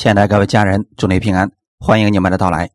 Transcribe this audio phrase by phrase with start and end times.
[0.00, 2.70] 亲爱的各位家人，祝你平安，欢迎你们的到来。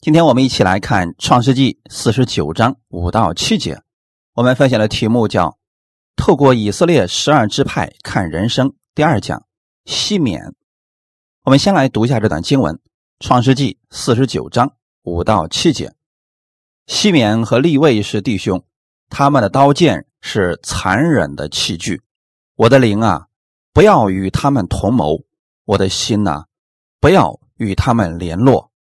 [0.00, 3.82] 今天我们一起来看《创世纪》四十九章五到七节。
[4.32, 5.58] 我们分享的题目叫
[6.16, 9.44] “透过以色列十二支派看人生”第二讲
[9.84, 10.54] “西缅”。
[11.44, 12.76] 我们先来读一下这段经文，
[13.20, 14.72] 《创世纪》四十九章
[15.02, 15.92] 五到七节。
[16.86, 18.64] 西缅和利位是弟兄，
[19.10, 22.00] 他们的刀剑是残忍的器具。
[22.56, 23.26] 我的灵啊，
[23.74, 25.26] 不要与他们同谋；
[25.66, 26.46] 我的心呐，
[27.04, 28.72] 不要与他们联络。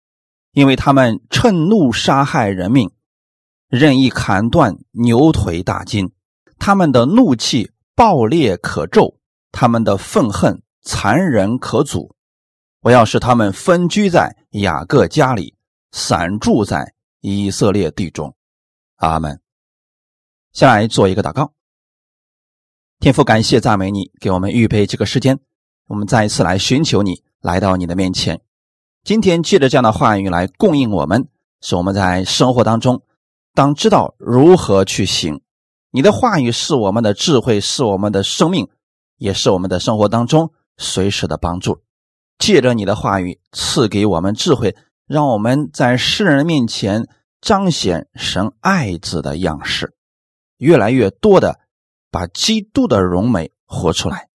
[0.53, 2.89] 因为他们趁怒杀害人命，
[3.67, 6.09] 任意砍断牛腿大筋，
[6.57, 9.19] 他们的怒气暴烈可咒，
[9.51, 12.15] 他们的愤恨残忍可阻。
[12.79, 15.57] 我要使他们分居在雅各家里，
[15.91, 18.33] 散住在以色列地中。
[18.99, 19.41] 阿门。
[20.53, 21.51] 先来做一个祷告，
[22.99, 25.37] 天父，感谢赞美你，给我们预备这个时间，
[25.87, 28.41] 我们再一次来寻求你，来到你的面前。
[29.03, 31.27] 今天借着这样的话语来供应我们，
[31.61, 33.03] 使我们在生活当中
[33.53, 35.41] 当知道如何去行。
[35.91, 38.69] 你的话语是我们的智慧，是我们的生命，
[39.17, 41.83] 也是我们的生活当中随时的帮助。
[42.39, 47.07] 借着你的话语赐给我们智慧，让我们在世人面前
[47.41, 49.93] 彰显神爱子的样式，
[50.57, 51.59] 越来越多的
[52.09, 54.29] 把基督的荣美活出来。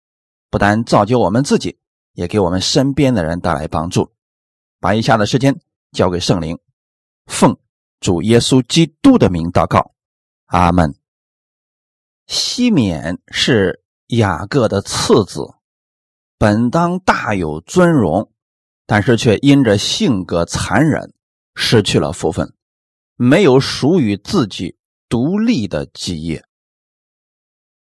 [0.50, 1.78] 不但造就我们自己，
[2.16, 4.10] 也给我们身边的人带来帮助。
[4.80, 5.54] 把以下的时间
[5.92, 6.58] 交给圣灵，
[7.26, 7.56] 奉
[8.00, 9.92] 主耶稣基督的名祷告，
[10.46, 10.94] 阿门。
[12.26, 15.54] 西缅是雅各的次子，
[16.38, 18.30] 本当大有尊荣，
[18.86, 21.12] 但是却因着性格残忍，
[21.54, 22.54] 失去了福分，
[23.14, 24.76] 没有属于自己
[25.08, 26.44] 独立的基业。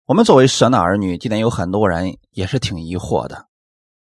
[0.06, 3.48] 我们作为神的儿女，今天有很多人也是挺疑惑的，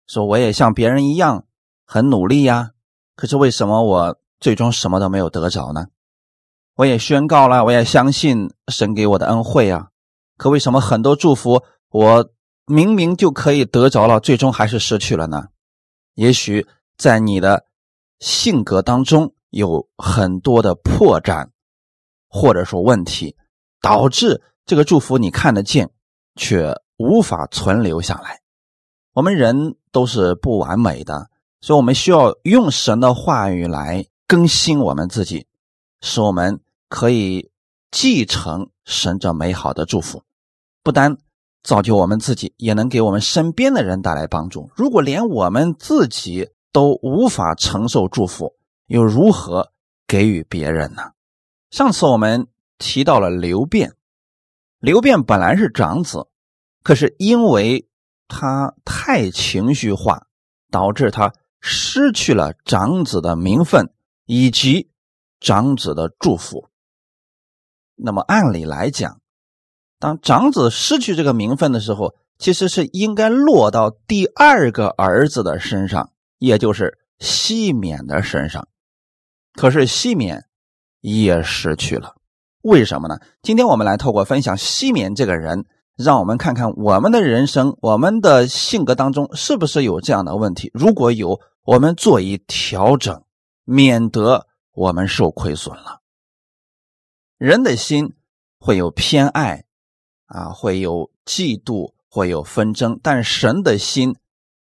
[0.07, 1.45] 说我也像别人一样。
[1.85, 2.71] 很努力呀，
[3.15, 5.87] 可是为什么我最终什么都没有得着呢？
[6.75, 9.89] 我也宣告了，我也相信神给我的恩惠啊，
[10.37, 12.29] 可为什么很多祝福我
[12.65, 15.49] 明明就可以得着了，最终还是失去了呢？
[16.15, 16.65] 也许
[16.97, 17.65] 在你的
[18.19, 21.49] 性格当中有很多的破绽，
[22.27, 23.35] 或者说问题，
[23.81, 25.91] 导致这个祝福你看得见，
[26.35, 28.39] 却无法存留下来。
[29.13, 31.29] 我们人都是不完美的。
[31.61, 35.47] 所以，我们需要用神的话语来更新我们自己，
[36.01, 36.59] 使我们
[36.89, 37.49] 可以
[37.89, 40.23] 继承神这美好的祝福，
[40.83, 41.17] 不单
[41.63, 44.69] 造就我们自己，也能给我们身边的人带来帮助。
[44.75, 48.55] 如果连我们自己都无法承受祝福，
[48.87, 49.71] 又如何
[50.05, 51.11] 给予别人呢？
[51.71, 52.47] 上次我们
[52.77, 53.93] 提到了刘辩，
[54.79, 56.27] 刘辩本来是长子，
[56.83, 57.87] 可是因为
[58.27, 60.27] 他太情绪化，
[60.69, 61.33] 导致他。
[61.65, 63.93] 失去了长子的名分
[64.25, 64.91] 以及
[65.39, 66.67] 长子的祝福。
[67.95, 69.21] 那么按理来讲，
[69.97, 78.67] 当长子失去这个名分的时候，其实是应该落到第二个儿子的身上，也就是西缅的身上。
[79.53, 80.43] 可是西缅
[80.99, 82.17] 也失去了，
[82.61, 83.21] 为什么呢？
[83.41, 85.65] 今天我们来透过分享西缅这个人。
[85.95, 90.71] 让我们看看我们的人生、我们的性格当中是不是有这样的问题。
[90.73, 93.23] 如果有，我们做一调整，
[93.63, 96.01] 免得我们受亏损了。
[97.37, 98.13] 人的心
[98.57, 99.65] 会有偏爱，
[100.25, 104.15] 啊，会有嫉妒，会有纷争，但神的心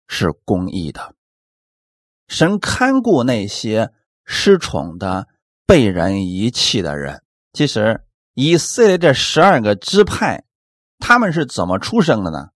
[0.07, 1.15] 是公义的。
[2.29, 3.91] 神看顾那些
[4.27, 5.29] 失宠的、
[5.67, 7.23] 被人遗弃的人。
[7.55, 8.05] 其实
[8.35, 10.45] 以色列这十二个支派。
[11.05, 12.51] 他们是怎么出生的呢？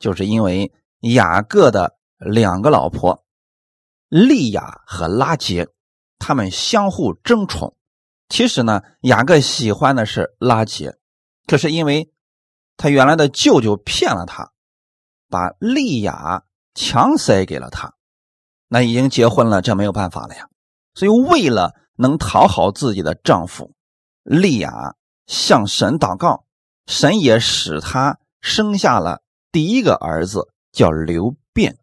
[0.00, 3.24] 就是因为雅各的两个老婆
[4.08, 5.68] 利亚和拉杰，
[6.18, 7.76] 他们相互争宠。
[8.28, 10.96] 其实呢，雅各喜欢的是拉杰，
[11.46, 12.12] 可是因为
[12.76, 14.50] 他原来的舅舅骗了他，
[15.30, 16.42] 把利亚
[16.74, 17.94] 强塞给了他。
[18.66, 20.48] 那已经结婚了，这没有办法了呀。
[20.94, 23.72] 所以为了能讨好自己的丈夫，
[24.24, 24.96] 利亚
[25.28, 26.45] 向神祷告。
[26.86, 31.78] 神也使他生下了第一个儿子，叫刘辩，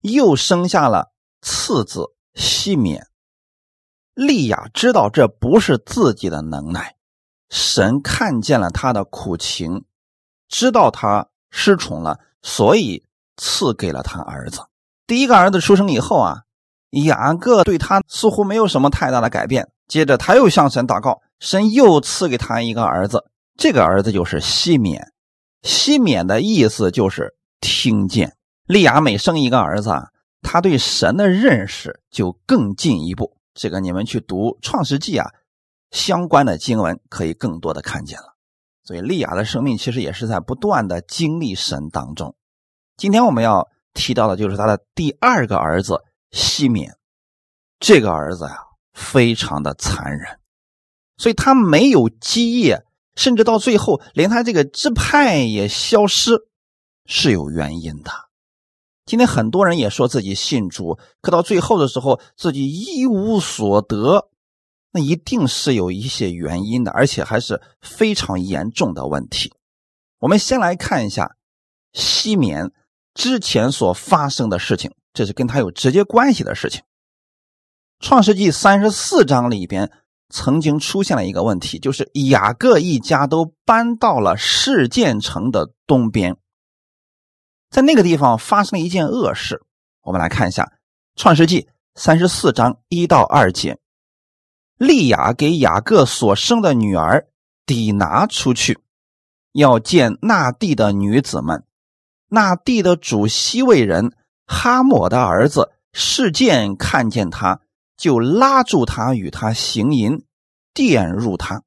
[0.00, 3.06] 又生下了次子西缅。
[4.14, 6.96] 利亚知道这不是自己的能耐，
[7.50, 9.84] 神看见了他的苦情，
[10.48, 13.04] 知道他失宠了，所以
[13.36, 14.62] 赐给了他儿子。
[15.06, 16.42] 第一个儿子出生以后啊，
[16.90, 19.70] 雅各对他似乎没有什么太大的改变。
[19.86, 23.24] 接着他又向神祷告，神又赐给他一个儿子。
[23.56, 25.12] 这个儿子就是西缅，
[25.62, 28.36] 西缅的意思就是听见。
[28.66, 29.90] 利亚每生一个儿子，
[30.42, 33.36] 他对神的认识就更进一步。
[33.54, 35.30] 这个你们去读创世纪啊，
[35.90, 38.36] 相关的经文可以更多的看见了。
[38.84, 42.36] 所以利亚的生命其实也是在不断的经历神当中。
[42.96, 46.94] 今天我们要提到的就是他的第二个儿子西缅，
[47.80, 48.58] 这个儿子呀
[48.92, 50.38] 非常的残忍，
[51.16, 52.84] 所以他没有基业，
[53.16, 56.46] 甚至到最后连他这个支派也消失，
[57.06, 58.12] 是有原因的。
[59.04, 64.28] 今天很多人也说自己信主，可到最后的时候自己一无所得，
[64.92, 69.52] 那一定是有一些原因的，而且还是非常严重的问题。
[70.18, 71.36] 我们先来看一下
[71.92, 72.72] 西缅
[73.14, 76.82] 之前所发生的事情，这是跟他有直接关系的事情。
[78.00, 79.90] 创世纪三十四章里边
[80.28, 86.36] 曾经出现了一个问题，就是雅各一家都搬到了事件城的东边。
[87.70, 89.62] 在那个地方发生了一件恶事，
[90.02, 90.64] 我们来看一下
[91.14, 91.62] 《创世纪》
[91.94, 93.78] 三十四章一到二节。
[94.78, 97.28] 利亚给雅各所生的女儿
[97.64, 98.78] 抵拿出去，
[99.52, 101.64] 要见那地的女子们。
[102.28, 104.12] 那地的主西魏人
[104.46, 107.60] 哈抹的儿子事件看见他，
[107.96, 110.24] 就拉住他与他行淫，
[110.74, 111.62] 玷入他。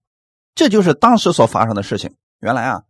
[0.55, 2.15] 这就是当时所发生的事情。
[2.39, 2.83] 原来啊，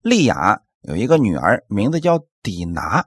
[0.00, 2.24] 利亚有一个女儿，名字叫。
[2.42, 3.04] 底拿，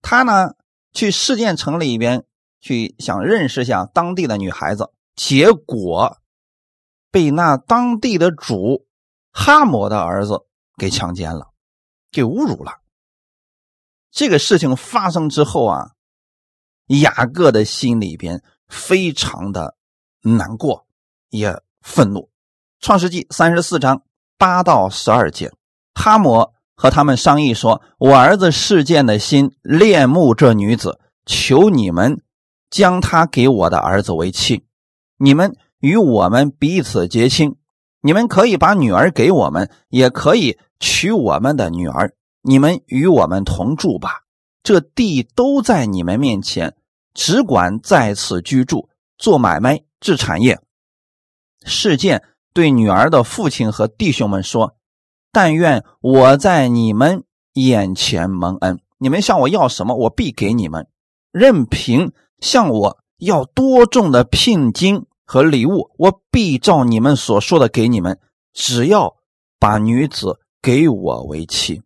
[0.00, 0.52] 他呢
[0.92, 2.24] 去事件城里边
[2.60, 6.18] 去想认识下当地的女孩子，结果
[7.10, 8.86] 被那当地的主
[9.32, 10.46] 哈摩的儿子
[10.76, 11.50] 给强奸了，
[12.12, 12.80] 给侮辱了。
[14.12, 15.90] 这个事情发生之后啊，
[16.86, 18.40] 雅各的心里边
[18.74, 19.76] 非常的
[20.22, 20.86] 难过，
[21.30, 22.28] 也愤怒。
[22.80, 24.02] 创世纪三十四章
[24.36, 25.52] 八到十二节，
[25.94, 26.52] 哈摩。
[26.76, 32.20] 和他们商议说：“我儿子事件的心恋慕这女子，求你们
[32.68, 34.64] 将她给我的儿子为妻。
[35.16, 37.54] 你们与我们彼此结亲，
[38.00, 42.12] 你们可以把女儿给我们，也可以娶我们的女儿。
[42.42, 44.24] 你们与我们同住吧。
[44.64, 46.74] 这地都在你们面前，
[47.14, 50.60] 只管在此居住，做买卖，置产业。”
[51.64, 52.22] 事件
[52.52, 54.76] 对女儿的父亲和弟兄们说。
[55.32, 57.24] 但愿我在你们
[57.54, 60.86] 眼前蒙恩，你们向我要什么，我必给你们。
[61.32, 68.20] 任凭向我要多重的聘金和礼物，我必照你们所说的给你们。
[68.52, 69.16] 只要
[69.58, 71.82] 把女子给我为妻。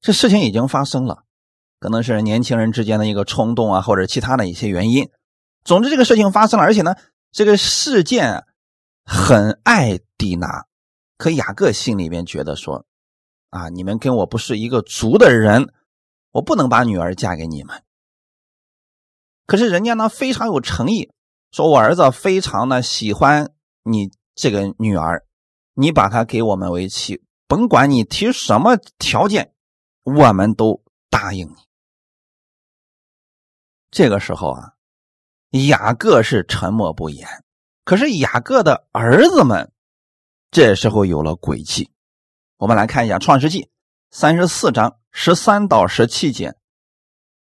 [0.00, 1.24] 这事情已经发生了，
[1.82, 5.10] 可能是年轻人之间的一个冲动啊，或者其他的一些原因。
[5.64, 6.94] 总之，这个事情发生了，而且呢，
[7.32, 8.44] 这个事件
[9.04, 10.66] 很爱蒂娜，
[11.18, 12.86] 可雅各心里边觉得说。
[13.50, 13.68] 啊！
[13.68, 15.74] 你们跟我不是一个族的人，
[16.30, 17.82] 我不能把女儿嫁给你们。
[19.46, 21.10] 可是人家呢非常有诚意，
[21.50, 23.52] 说我儿子非常的喜欢
[23.82, 25.26] 你这个女儿，
[25.74, 29.52] 你把她给我们为妻，甭管你提什么条件，
[30.02, 31.56] 我们都答应你。
[33.92, 34.72] 这个时候啊，
[35.50, 37.28] 雅各是沉默不言，
[37.84, 39.70] 可是雅各的儿子们
[40.50, 41.90] 这时候有了诡计。
[42.56, 43.64] 我们来看一下《创世纪》
[44.10, 46.54] 三十四章十三到十七节。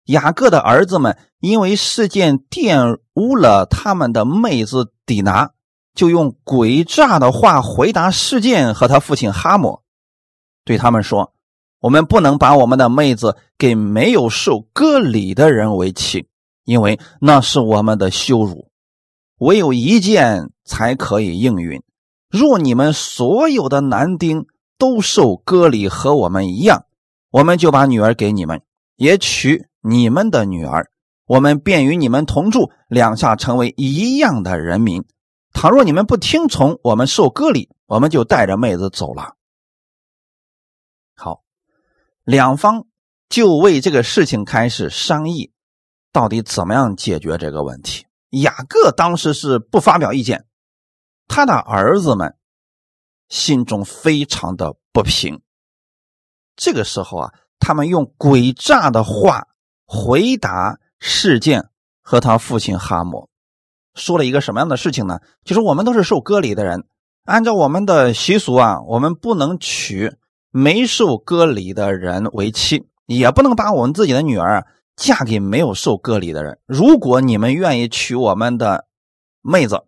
[0.04, 5.52] 雅各的儿子们因为事件玷污了他们的妹子底拿，
[5.94, 9.82] 就用诡诈的话回答事件和他父亲哈姆，
[10.66, 11.32] 对他们说
[11.86, 16.26] ：“我们不能把我们的妹子给没有受割礼的人为妻，
[16.64, 18.68] 因为那是我们的羞辱。
[19.38, 21.82] 唯有一件才可以应允。
[22.28, 24.46] 若你们所有的男丁。”
[24.78, 26.84] 都受割礼和我们一样，
[27.30, 28.60] 我们就把女儿给你们，
[28.96, 30.90] 也娶你们的女儿，
[31.26, 35.02] 我们便与你们同住，两下成为一样的人民。
[35.54, 39.35] 倘若你们不听从我们受割礼，我们就带着妹子走了。
[42.26, 42.84] 两方
[43.30, 45.52] 就为这个事情开始商议，
[46.12, 48.04] 到底怎么样解决这个问题。
[48.30, 50.44] 雅各当时是不发表意见，
[51.28, 52.36] 他的儿子们。
[53.28, 55.42] 心中非常的不平。
[56.54, 59.48] 这个时候啊，他们用诡诈的话
[59.84, 63.28] 回答事件和他父亲哈姆，
[63.94, 65.18] 说了一个什么样的事情呢？
[65.44, 66.86] 就是我们都是受割礼的人，
[67.24, 70.16] 按照我们的习俗啊，我们不能娶
[70.56, 76.58] 没受割礼的人为妻，也不能把我们自己的女儿嫁给没有受割礼的人。
[76.64, 78.86] 如果你们愿意娶我们的
[79.42, 79.84] 妹子，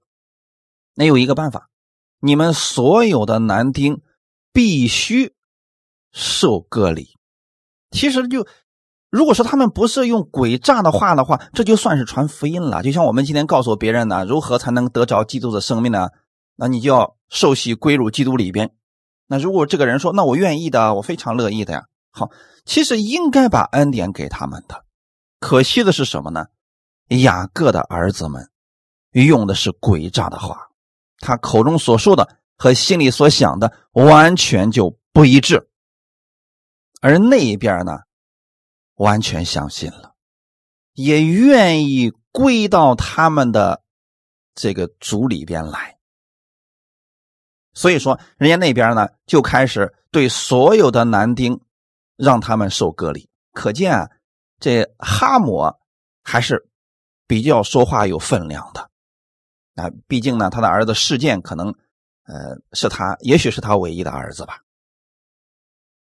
[0.94, 1.70] 那有一个办法。
[2.20, 4.02] 你们所有的男丁
[4.52, 5.32] 必须
[6.12, 7.16] 受割礼。
[7.90, 8.46] 其实就
[9.08, 12.82] 如果说他们不是用诡诈的话的话，这就算是传福音了。
[12.82, 16.08] 就像我们今天告诉别人呢，如何才能得着基督的生命呢？
[16.56, 18.74] 那你就要受洗归入基督里边。
[19.28, 21.84] 那如果这个人说，那我愿意的，我非常乐意的呀。
[22.10, 22.30] 好，
[22.64, 24.84] 其实应该把恩典给他们的。
[25.38, 26.46] 可惜的是什么呢？
[27.08, 28.50] 雅各的儿子们
[29.12, 30.68] 用的是诡诈的话，
[31.18, 35.68] 他口中所说的和心里所想的完全就不一致。
[37.00, 38.00] 而那一边呢，
[38.94, 40.14] 完全相信了，
[40.94, 43.82] 也愿意归到他们的
[44.54, 45.97] 这个族里边来。
[47.78, 51.60] 所以说，人家那边呢就开始对所有的男丁
[52.16, 53.30] 让他们受隔离。
[53.52, 54.10] 可见啊，
[54.58, 55.72] 这哈姆
[56.24, 56.68] 还是
[57.28, 58.90] 比较说话有分量的
[59.76, 59.88] 啊。
[60.08, 61.68] 毕竟呢，他的儿子事件可能
[62.24, 64.58] 呃是他，也许是他唯一的儿子吧。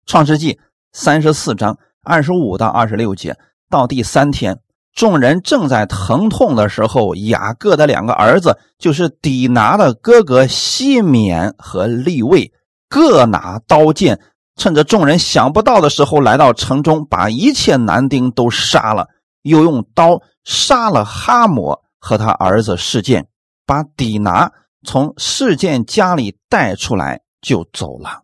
[0.06, 0.58] 创世纪
[0.92, 4.58] 三十四章二十五到二十六节，到第三天。
[4.96, 12.50] 众人正在疼痛的时候，雅各的两个儿子，就是底拿的哥哥西缅和利位，
[12.88, 14.18] 各拿刀剑，
[14.56, 19.06] 趁着众人想不到的时候，来到城中，把一切男丁都杀了，
[19.42, 23.28] 又用刀杀了哈摩和他儿子事件，
[23.66, 24.50] 把底拿
[24.82, 28.22] 从事件家里带出来，就走了。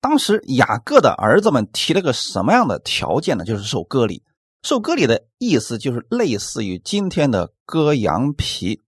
[0.00, 3.44] 当时雅各的儿子们提了个什么样的条件呢？
[3.44, 4.22] 就是受割礼。
[4.62, 8.80] 受割礼的意思就是类似于今天的割羊皮，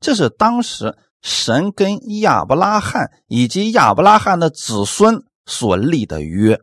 [0.00, 6.60] 这是当时神跟亚伯拉罕以及亚伯拉罕的子孙所立的约。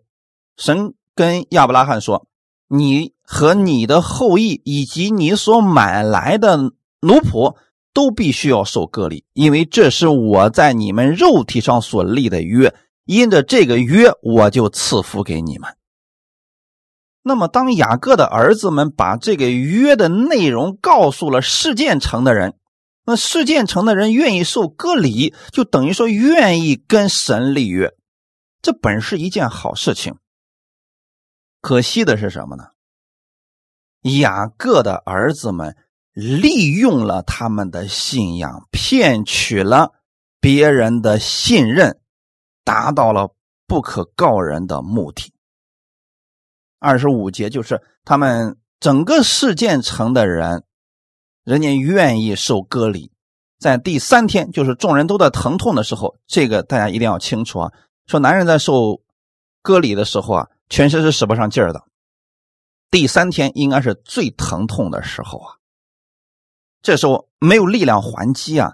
[0.56, 2.28] 神跟亚伯拉罕说
[2.70, 7.58] ：“你和你的后裔以及你所买来的奴仆
[7.94, 12.74] 都必须要受割礼，因为这是我在你们肉体上所立的约。
[13.04, 15.70] 因着这个约，我就赐福给你们。”
[17.28, 22.54] 那么，当雅各的儿子们把这个约的内容告诉了事件城的人，
[23.04, 27.96] 那事件城的人愿意受割礼，就等于说愿意跟神立约，
[28.62, 30.18] 这本是一件好事情。
[31.62, 32.66] 可惜的是什么呢？
[34.04, 35.76] 雅各的儿子们
[36.14, 39.94] 利用了他们的信仰，骗取了
[40.40, 42.00] 别人的信任，
[42.64, 43.34] 达到了
[43.66, 45.34] 不可告人的目的。
[46.86, 50.64] 二十五节就是他们整个事件城的人，
[51.44, 53.12] 人家愿意受割礼，
[53.60, 57.72] 在第三天，就是众人都在疼痛的时候，这个大家一定要清楚啊。
[58.06, 59.02] 说男人在受
[59.64, 61.82] 割礼的时候啊，全身是使不上劲儿的，
[62.92, 65.58] 第三天应该是最疼痛的时候啊，
[66.84, 68.74] 这时候没有力量还击啊，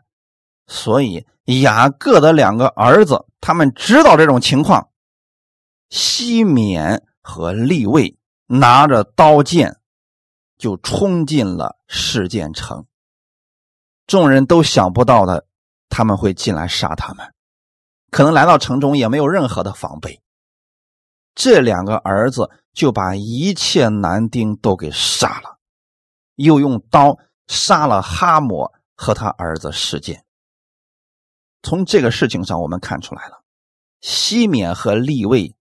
[0.67, 1.25] 所以
[1.61, 4.89] 雅各的两个儿子，他们知道这种情况，
[5.89, 7.03] 西缅。
[7.21, 9.79] 和立位拿着刀剑，
[10.57, 12.85] 就冲进了事件城。
[14.07, 15.45] 众人都想不到的，
[15.89, 17.33] 他们会进来杀他们。
[18.09, 20.21] 可能来到城中也没有任何的防备。
[21.33, 25.59] 这两个儿子就把一切男丁都给杀了，
[26.35, 30.25] 又用刀杀了哈摩和他儿子事件。
[31.63, 33.43] 从这个事情上，我们看出来了，
[34.01, 35.55] 西缅和立位。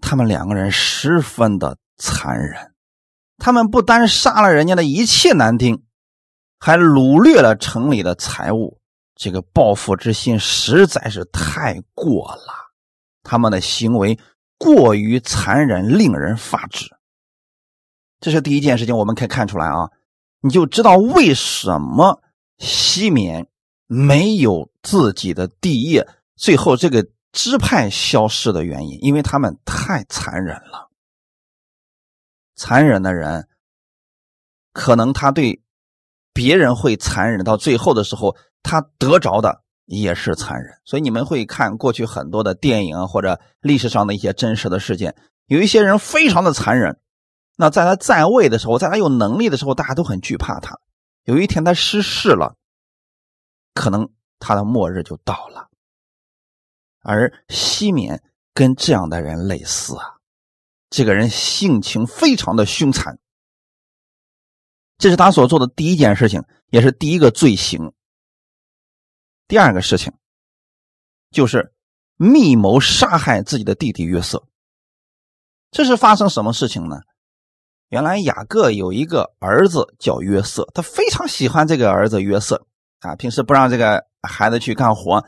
[0.00, 2.74] 他们两个人十分的残忍，
[3.38, 5.82] 他们不单杀了人家的一切男丁，
[6.58, 8.78] 还掳掠了城里的财物。
[9.14, 12.52] 这个报复之心实在是太过了，
[13.22, 14.18] 他们的行为
[14.58, 16.86] 过于残忍，令人发指。
[18.20, 19.90] 这是第一件事情，我们可以看出来啊，
[20.40, 22.20] 你就知道为什么
[22.58, 23.46] 西缅
[23.86, 27.06] 没有自己的地业，最后这个。
[27.34, 30.88] 支派消失的原因，因为他们太残忍了。
[32.54, 33.48] 残忍的人，
[34.72, 35.60] 可能他对
[36.32, 40.78] 别人会残忍，到最后的时候，他得着的也是残忍。
[40.84, 47.00] 所以你们会看过去很多的电影或者历史上的一些真实的事件，有一些人非常的残忍。
[47.56, 50.78] 那在他在位的时候，在他有能力的时候，大家都很惧怕他。
[51.24, 52.54] 有一天他失势了，
[53.74, 55.68] 可能他的末日就到了。
[57.04, 58.22] 而西缅
[58.54, 60.14] 跟这样的人类似啊，
[60.88, 63.18] 这个人性情非常的凶残，
[64.96, 67.92] 这是他所做的第一件事情，也是第一个罪行。
[69.46, 70.12] 第二个事情
[71.30, 71.74] 就是
[72.16, 74.46] 密谋杀害自己的弟弟约瑟。
[75.70, 77.00] 这是发生什么事情呢？
[77.88, 82.66] 原来雅各有一个儿子叫约瑟，他非常喜欢这个儿子约瑟
[83.00, 85.22] 啊，平时不让这个孩子去干活。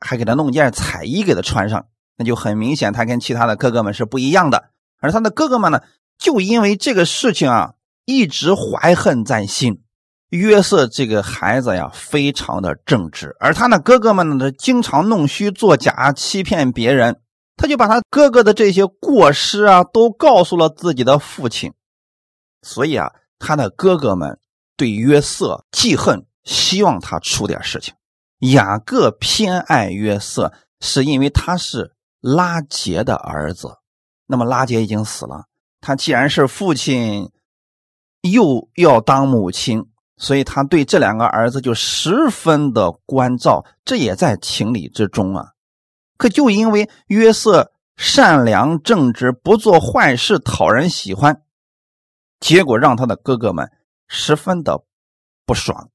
[0.00, 1.86] 还给他弄件彩衣给他穿上，
[2.16, 4.70] 那就很明显，他跟其他的哥哥们是不一样的。
[5.00, 5.80] 而他的哥哥们呢，
[6.18, 7.74] 就因为这个事情啊，
[8.04, 9.82] 一直怀恨在心。
[10.30, 17.20] 约瑟这个孩子呀，非常的正直，而他那哥哥们呢，经常弄虚作假，欺骗别人。
[17.54, 21.74] 他就把他哥哥的这些过失啊，都告诉了自己的父亲。
[22.62, 24.38] 所以啊，他的哥哥们
[24.74, 27.92] 对约瑟记恨，希望他出点事情。
[28.42, 33.78] 雅各偏爱约瑟，是因为他是拉结的儿子。
[34.26, 35.46] 那么拉结已经死了，
[35.80, 37.30] 他既然是父亲，
[38.20, 39.88] 又要当母亲。
[40.18, 45.48] 所以他对这两个儿子就十分的关照，这也在情理之中啊。
[46.16, 51.42] 可就因为约瑟善良正直，不做坏事，讨人喜欢，
[52.38, 53.72] 结果让他的哥哥们
[54.06, 54.84] 十分的
[55.44, 55.90] 不爽。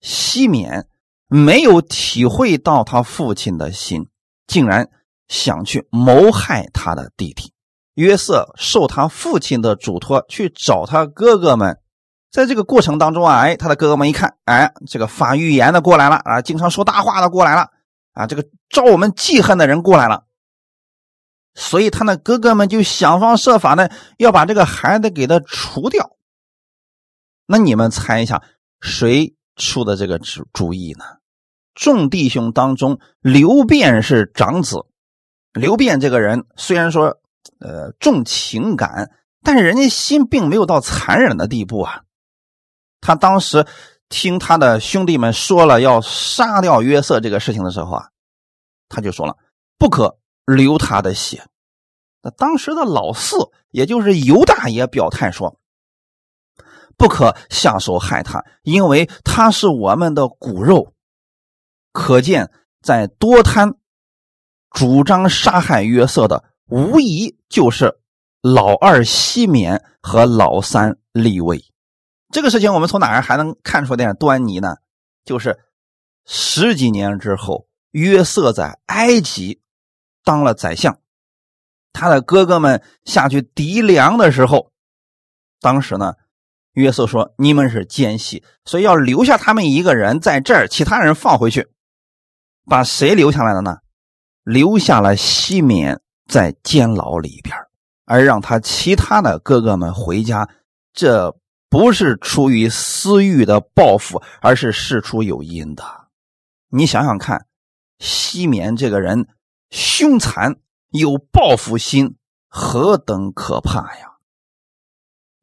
[0.00, 0.88] 西缅
[1.28, 4.08] 没有体会到他父亲的心，
[4.46, 4.88] 竟然
[5.28, 7.52] 想去谋害他的弟弟。
[7.94, 11.80] 约瑟受他父亲的嘱托去找他哥哥们。
[12.30, 17.70] 在这个过程当中啊，哎，他的哥哥们一看，哎，这个发预言的过来了啊，经常说大话的过来了
[18.12, 20.24] 啊，这个招我们记恨的人过来了，
[21.54, 26.16] 所以他那哥哥们就想方设法呢，要把这个孩子给他除掉。
[27.46, 28.42] 那你们猜一下，
[28.82, 31.04] 谁出的这个主主意呢？
[31.74, 34.86] 众弟兄当中，刘辩是长子。
[35.52, 37.18] 刘辩这个人虽然说，
[37.60, 39.10] 呃，重情感，
[39.42, 42.02] 但是人家心并没有到残忍的地步啊。
[43.00, 43.66] 他当时
[44.08, 48.08] 听他的兄弟们说了要杀掉约瑟这个事情的时候啊，
[48.88, 49.36] 他就说了
[49.78, 51.44] 不可流他的血。
[52.22, 53.36] 那当时的老四，
[53.70, 55.58] 也就是犹大爷表态说，
[56.96, 60.94] 不可下手害他，因为他是我们的骨肉。
[61.92, 62.50] 可见，
[62.82, 63.74] 在多贪
[64.70, 67.98] 主张杀害约瑟的，无疑就是
[68.42, 71.64] 老二西缅和老三利位。
[72.30, 74.76] 这个事情我们从哪儿还能看出点端倪呢？
[75.24, 75.58] 就是
[76.26, 79.62] 十几年之后，约瑟在埃及
[80.24, 80.98] 当了宰相，
[81.92, 84.72] 他的哥哥们下去敌粮的时候，
[85.60, 86.14] 当时呢，
[86.76, 91.68] 约瑟说：“你们是奸细，所以要留下他们一个人在这儿，其他人放回去。”
[92.64, 93.78] 把谁留下来了呢？
[94.44, 97.54] 留下了西缅在监牢里边，
[98.06, 100.48] 而让他其他的哥哥们回家。
[100.94, 101.36] 这。
[101.68, 105.82] 不是出于私欲的报复，而是事出有因的。
[106.70, 107.44] 你想想看，
[107.98, 109.26] 西缅这个人
[109.70, 110.54] 凶残
[110.90, 112.16] 有报复心，
[112.48, 114.05] 何等可怕呀！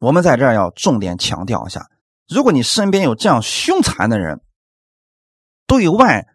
[0.03, 1.89] 我们在这儿要重点强调一下：
[2.27, 4.41] 如果你身边有这样凶残的人，
[5.65, 6.27] 对外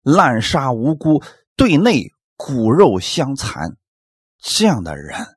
[0.00, 1.22] 滥杀无辜，
[1.54, 3.76] 对内骨肉相残，
[4.40, 5.36] 这样的人，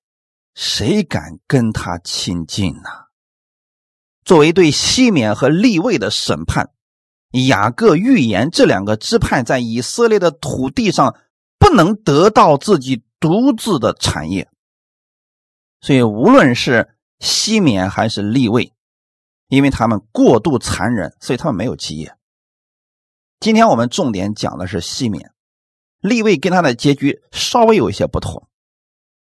[0.53, 2.89] 谁敢跟他亲近呢？
[4.23, 6.69] 作为对西缅和利位的审判，
[7.49, 11.13] 雅各预言这两个支派在以色列的土地上
[11.59, 14.49] 不能得到自己独自的产业，
[15.81, 18.73] 所以无论是西缅还是利位，
[19.47, 22.15] 因为他们过度残忍，所以他们没有基业。
[23.39, 25.31] 今天我们重点讲的是西缅，
[25.99, 28.47] 利位跟他的结局稍微有一些不同。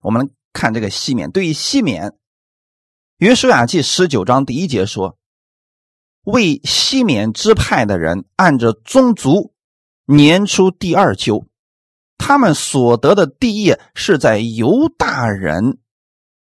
[0.01, 2.15] 我们看这个西缅，对于西缅。
[3.19, 5.19] 约书亚记十九章第一节说
[6.23, 9.53] ：“为西缅支派的人按着宗族
[10.05, 11.47] 年初第二阄，
[12.17, 15.79] 他们所得的地业是在犹大人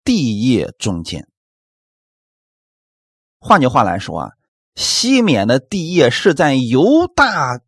[0.08, 1.28] 地业中间。
[3.40, 4.32] 换句话来说啊，
[4.74, 7.60] 西缅的地业是在犹大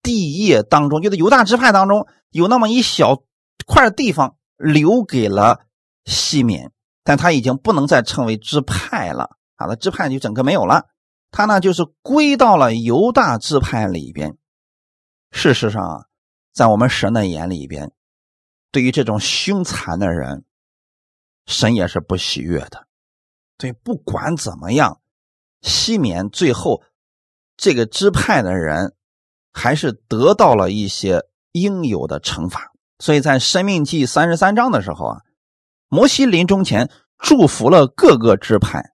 [0.00, 3.24] 地业当中，就是犹大支派当中有那么一小
[3.66, 5.66] 块地方留给了
[6.04, 6.70] 西缅。”
[7.02, 10.86] 但他已经不能再称为支派了，啊，那支派就整个没有了。
[11.32, 14.36] 他呢，就是归到了犹大支派里边。
[15.32, 16.04] 事实上啊，
[16.52, 17.90] 在我们神的眼里边，
[18.70, 20.44] 对于这种凶残的人，
[21.50, 22.86] 神也是不喜悦的。
[23.58, 25.00] 对，不管怎么样，
[25.60, 26.82] 西缅最后
[27.56, 28.94] 这个支派的人
[29.52, 32.70] 还是得到了一些应有的惩罚。
[32.98, 35.20] 所以在生命记三十三章的时候啊。
[35.92, 38.92] 摩西临终前祝福了各个支派，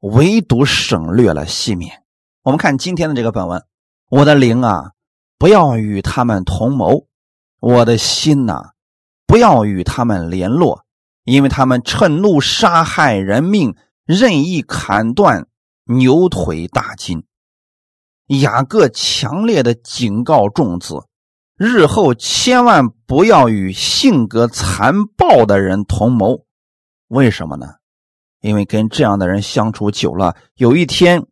[0.00, 2.02] 唯独省略了西缅。
[2.42, 3.64] 我们看今天的这个本文，
[4.10, 4.92] 我的灵啊，
[5.38, 7.06] 不要与他们同谋；
[7.58, 8.72] 我的心呐，
[9.26, 10.84] 不要与他们联络，
[11.26, 15.48] 因为他们趁怒杀害人命，任意砍断
[15.84, 17.24] 牛腿大筋。
[18.28, 21.06] 雅各强烈的警告众子。
[21.58, 26.44] 日后千万不要与性格残暴的人同谋，
[27.08, 27.76] 为什么呢？
[28.40, 31.26] 因为跟这样的人相处久了，有一天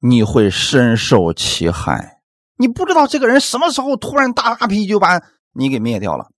[0.00, 2.22] 你会深受其害。
[2.56, 5.22] 你不知道这个人什么时候突然大发脾气就把
[5.52, 6.30] 你给灭掉了。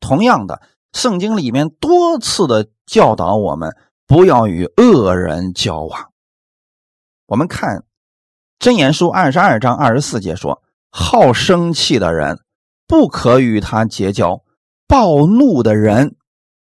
[0.00, 0.62] 同样的，
[0.94, 3.76] 圣经里面多次的教导我们
[4.06, 6.12] 不要与恶人交往。
[7.26, 7.78] 我们看
[8.60, 12.44] 《真言书》二十二章二十四节说：“好生气的人
[12.86, 14.44] 不可与他结交，
[14.86, 16.14] 暴怒的人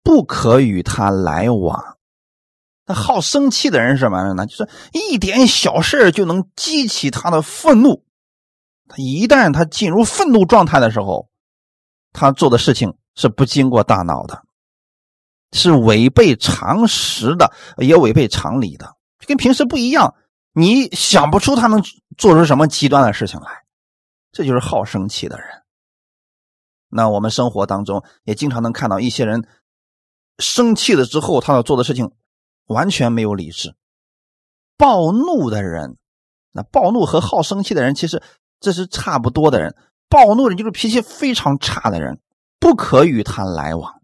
[0.04, 1.98] 不可与他来往。”
[2.88, 4.46] 那好生气的人是什么呢？
[4.46, 8.06] 就是一点小事就能激起他的愤怒。
[8.88, 11.28] 他一旦他进入愤怒状态的时候，
[12.14, 14.44] 他做的事情是不经过大脑的，
[15.52, 18.96] 是违背常识的，也违背常理的，
[19.26, 20.16] 跟平时不一样。
[20.54, 21.84] 你想不出他能
[22.18, 23.64] 做出什么极端的事情来，
[24.32, 25.48] 这就是好生气的人。
[26.90, 29.48] 那我们生活当中也经常能看到一些人
[30.40, 32.12] 生气了之后，他要做的事情。
[32.68, 33.76] 完全没有理智，
[34.78, 35.98] 暴怒的人，
[36.54, 38.24] 那暴怒和好生气的人其实
[38.62, 39.76] 这是差不多的人。
[40.08, 42.22] 暴怒的人就是脾气非常差的人，
[42.64, 44.02] 不可与他来往。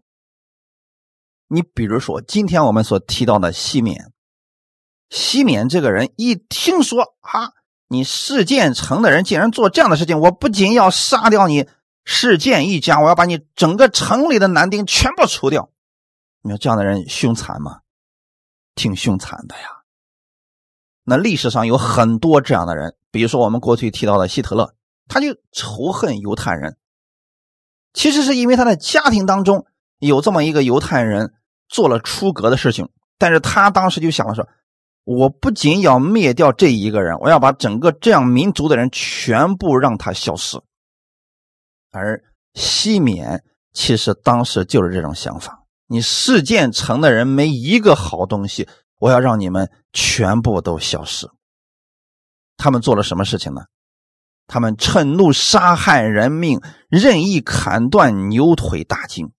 [1.48, 4.12] 你比如说，今天我们所提到的西缅，
[5.08, 7.54] 西缅这个人一听说啊，
[7.88, 11.66] 你世建城的人竟然做这样的事情，我不仅要杀掉你
[12.04, 15.70] 世建一家，我要把你整个城里的男丁全部除掉。
[16.42, 17.80] 你说这样的人凶残吗？
[18.74, 19.62] 挺凶残的呀。
[21.04, 24.74] 那历史上有很多这样的人，比如说我们过去提到的希特勒，
[25.08, 26.76] 他就仇恨犹太人。
[27.92, 29.66] 其实是因为他的家庭当中
[29.98, 31.32] 有这么一个犹太人
[31.68, 34.48] 做了出格的事情，但是他当时就想了说：
[35.04, 40.60] 我不仅要灭掉这一个人，我要把整个这样民族的人全部让他消失。
[41.90, 42.22] 而
[42.54, 45.64] 西缅其实当时就是这种想法。
[45.86, 51.28] 你世建城的人没一个好东西，我要让你们全部都消失。
[52.56, 53.62] 他们做了什么事情呢？
[54.52, 59.30] 他们趁怒杀害人命，任意砍断牛腿大筋。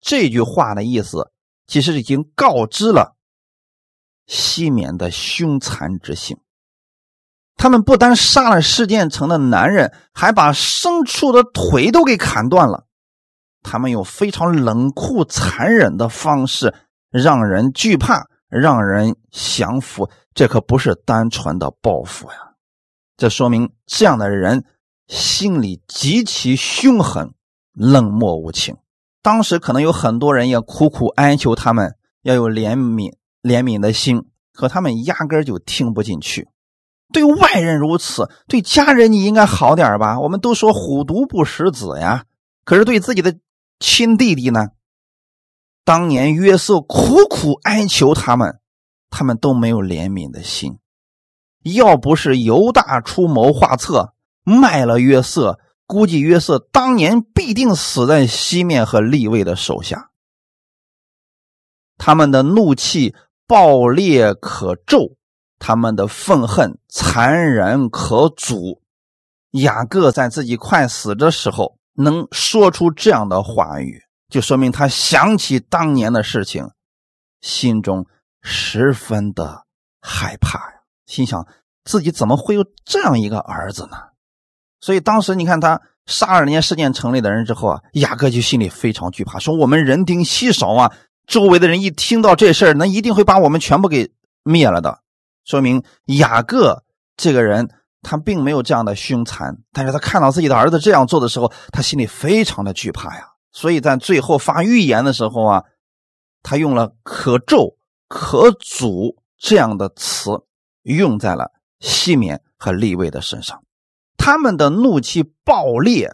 [0.00, 1.32] 这句话的意思，
[1.66, 3.16] 其实已经告知了
[4.28, 6.38] 西缅的凶残之性。
[7.56, 12.86] 他们不单杀了世件城的男人，还把牲畜的腿都给砍断了。
[13.64, 16.72] 他们用非常冷酷、残忍的方式
[17.10, 20.08] 让人惧怕，让人降服。
[20.34, 22.45] 这可不是单纯的报复呀！
[23.16, 24.64] 这说明这样的人
[25.08, 27.34] 心里极其凶狠、
[27.72, 28.76] 冷漠无情。
[29.22, 36.48] 当时可能有很多人也苦苦哀求他们要有怜悯、怜悯的心，可他们压根就听不进去。
[37.12, 40.20] 对外人如此，对家人你应该好点吧？
[40.20, 42.24] 我们都说虎毒不食子呀，
[42.64, 43.36] 可是对自己的。
[43.78, 44.68] 亲弟弟呢？
[45.84, 48.58] 当年约瑟苦苦哀求他们，
[49.10, 50.78] 他们都没有怜悯的心。
[51.74, 60.10] 要不是犹大出谋划策卖了约瑟，估计约瑟当年必定死在西面和利位的手下。
[61.98, 63.14] 他们的怒气
[63.46, 65.16] 暴烈可咒，
[65.58, 68.82] 他们的愤恨残忍可阻。
[69.52, 71.76] 雅各在自己快死的时候。
[71.98, 76.68] 能说出这样的话语，就说明他想起当年的事情，
[77.40, 78.04] 心中
[78.42, 79.64] 十分的
[80.02, 80.75] 害怕。
[81.06, 81.46] 心想
[81.84, 83.96] 自己怎么会有这样一个儿子呢？
[84.80, 90.92] 所以当时你看他杀了人家事件城里的人之后啊，雅各就心里非常惧怕，说我们人丁稀少啊，
[91.26, 95.00] 周围的人一听到这事儿，那一定会把我们全部给灭了的。
[95.44, 96.84] 说明雅各
[97.16, 97.70] 这个人。
[98.02, 103.26] 他并没有这样的凶残，但是他看到自己的儿子这样做的时候，他心里非常的惧怕呀。
[103.50, 105.64] 所以在最后发预言的时候啊，
[106.40, 110.40] 他用了“可咒”“可阻”这样的词，
[110.94, 113.64] 用在了西缅和利位的身上。
[114.16, 116.12] 他们的怒气爆裂，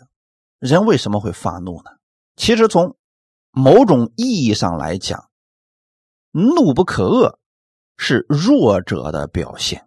[0.59, 1.91] 人为什么会发怒呢？
[2.37, 2.97] 其实从
[3.51, 5.31] 某种意义上来讲，
[6.31, 7.37] 怒不可遏
[7.97, 9.87] 是弱者的表现。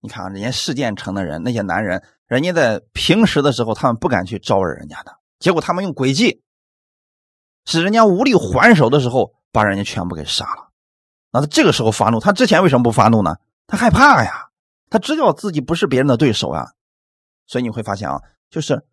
[0.00, 6.42] 你看啊，人家世建城的人，那些男人，人家在平时的时候，他们不敢去招惹人家的，结果他们用诡计，
[7.64, 10.63] 使人家无力还手的时候，把人家全部给杀了。
[11.34, 13.34] 那他这个时候发怒，他之前为什么不发怒呢？
[13.66, 14.50] 他害怕呀，
[14.88, 16.68] 他知道自己不是别人的对手啊。
[17.48, 18.86] 所以你会发现啊，就是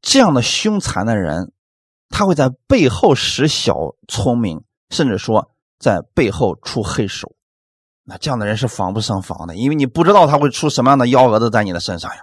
[0.00, 1.52] 这样的凶残的人，
[2.08, 3.74] 他会在背后使小
[4.08, 7.34] 聪明，甚至说在背后出黑手。
[8.04, 12.22] 那这样的人是防不胜防的，因为你不知道他会出什么样的幺蛾子在你的身上呀，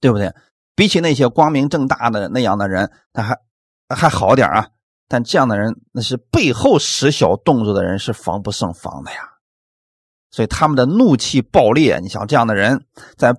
[0.00, 0.34] 对不对？
[0.74, 3.36] 比起那些光明正大的那样的人，他还
[3.94, 4.70] 还好点啊。
[5.12, 9.18] 但这样的人，那是背后使小动作的人是防不胜防的呀。
[10.30, 12.84] 所以他们的怒气爆裂，你想这样的人，
[13.16, 13.34] 在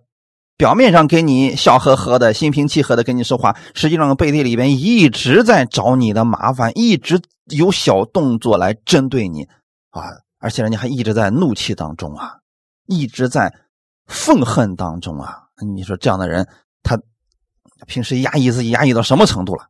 [0.57, 9.47] 表面上跟你笑呵呵的、心平气和的跟你说话，实际上背地里边一直在找你的麻烦，一直有小动作来针对你
[9.91, 10.03] 啊！
[10.39, 12.39] 而且人家还一直在怒气当中啊，
[12.85, 13.55] 一直在
[14.07, 15.43] 愤恨当中啊！
[15.73, 16.45] 你说这样的人，
[16.83, 16.99] 他
[17.87, 19.69] 平时压抑自己压抑到什么程度了？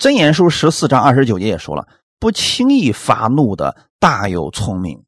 [0.00, 1.86] 真言书十四章二十九节也说了
[2.18, 5.04] ：“不轻易发怒的大有聪明。”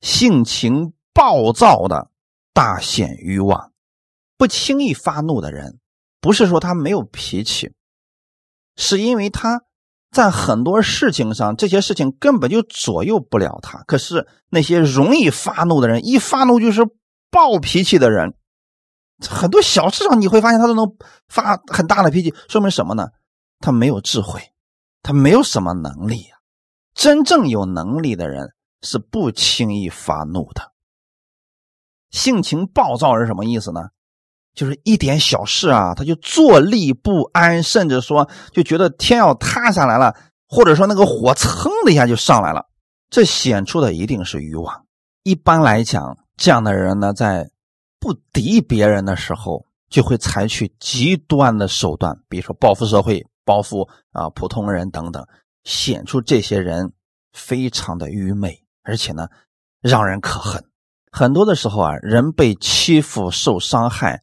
[0.00, 2.08] 性情暴躁的，
[2.54, 3.72] 大显欲望；
[4.36, 5.80] 不轻易发怒的人，
[6.20, 7.72] 不是说他没有脾气，
[8.76, 9.62] 是因为他
[10.12, 13.82] 在很多事情上，这些事情根本就左右不了他。
[13.88, 16.86] 可是那些容易发怒的人，一发怒就是
[17.28, 18.34] 暴脾气的人，
[19.28, 20.94] 很多小事上你会发现他都能
[21.28, 23.08] 发很大的脾气，说明什么呢？
[23.60, 24.40] 他没有智慧，
[25.02, 26.36] 他没有什么能力呀。
[26.94, 28.52] 真正有能力的人。
[28.80, 30.70] 是不轻易发怒的，
[32.10, 33.88] 性情暴躁是什么意思呢？
[34.54, 40.14] 就是一点小事啊，他就坐立不安，甚至说就觉得天要塌下来了，
[40.46, 42.66] 或者说那个火蹭的一下就上来了。
[43.10, 44.86] 这显出的一定是欲望。
[45.24, 47.50] 一般来讲，这样的人呢，在
[47.98, 55.26] 不敌别人的时候，就会采取极端的手段，比如说报复社会、报复啊普通人等等，
[55.64, 56.92] 显出这些人
[57.32, 58.62] 非常的愚昧。
[58.82, 59.28] 而且呢，
[59.80, 60.64] 让人可恨。
[61.10, 64.22] 很多的时候啊，人被欺负、受伤害，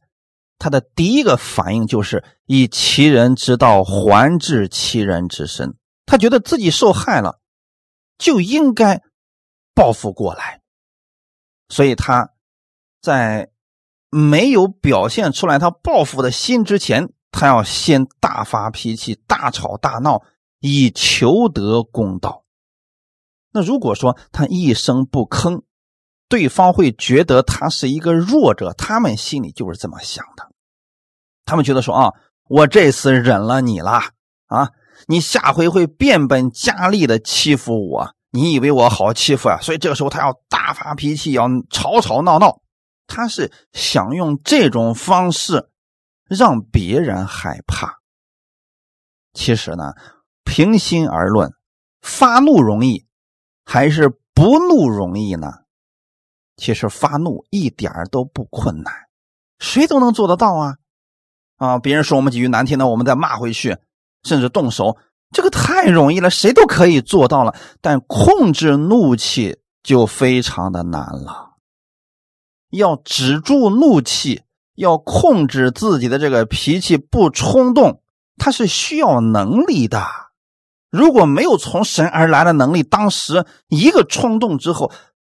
[0.58, 5.76] 他的第一个反应就是以其人之道还治其人之身。
[6.04, 7.40] 他觉得自己受害了，
[8.18, 9.02] 就应该
[9.74, 10.60] 报复过来。
[11.68, 12.30] 所以他
[13.00, 13.50] 在
[14.10, 20.22] 没有表现出来他报复的心之前，他要先大发脾气、大吵大闹，
[20.60, 22.44] 以求得公道。
[23.52, 25.62] 那如果说他一声不吭，
[26.30, 30.50] 对方会觉得他是一个弱者，他们心里就是这么想的。
[31.44, 32.14] 他们觉得说啊，
[32.48, 34.00] 我这次忍了你了
[34.46, 34.70] 啊，
[35.06, 39.58] 你下回会变本加厉的欺负我，你以为我好欺负啊？
[39.60, 42.60] 所以这个时候他要大发脾气，要吵吵闹闹，
[43.06, 45.68] 他是想用这种方式
[46.28, 47.98] 让别人害怕。
[49.32, 49.94] 其实呢，
[50.44, 51.52] 平心而论，
[52.00, 53.04] 发怒容易。
[53.68, 55.52] 还是不怒容易呢？
[56.56, 58.94] 其实发怒一点都不困难，
[59.58, 60.76] 谁都能做得到啊！
[61.56, 63.76] 啊，别人说我们几句难听的，我们再骂回去，
[64.22, 64.96] 甚至动手，
[65.32, 67.56] 这个太容易了，谁都可以做到了。
[67.80, 71.56] 但控制怒气就非常的难了。
[72.70, 74.44] 要止住怒气，
[74.76, 78.00] 要控制自己的这个脾气不冲动，
[78.36, 80.04] 它是需要能力的。
[80.90, 84.92] 如果没有从神而来的能力，当时一个冲动之后，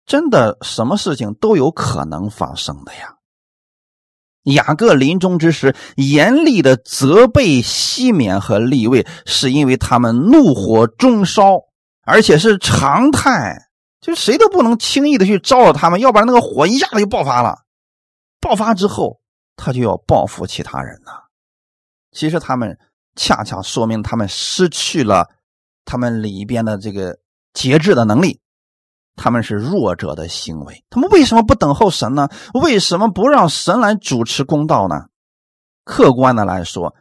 [0.06, 3.13] 真的什么事情都有可能发生的呀。
[4.43, 11.60] 雅各临终之时，严厉的责备西缅和利位，是因为他们怒火中烧，
[12.06, 13.67] 而且是常态，
[14.00, 17.60] 就谁都不能轻易的去招惹他们，要不然那个火一下子就爆发了。
[18.39, 19.16] 爆发之后，
[19.58, 21.12] 他就要报复其他人呐。
[22.13, 22.80] 其实他们
[23.17, 25.30] 恰恰说明他们失去了。
[25.89, 27.17] 他们里边的这个
[27.54, 28.41] 节制的能力，
[29.15, 30.84] 他们是弱者的行为。
[30.89, 32.28] 他们为什么不等候神呢？
[32.54, 35.06] 为什么不让神来主持公道呢？
[35.86, 36.93] 客观的来说，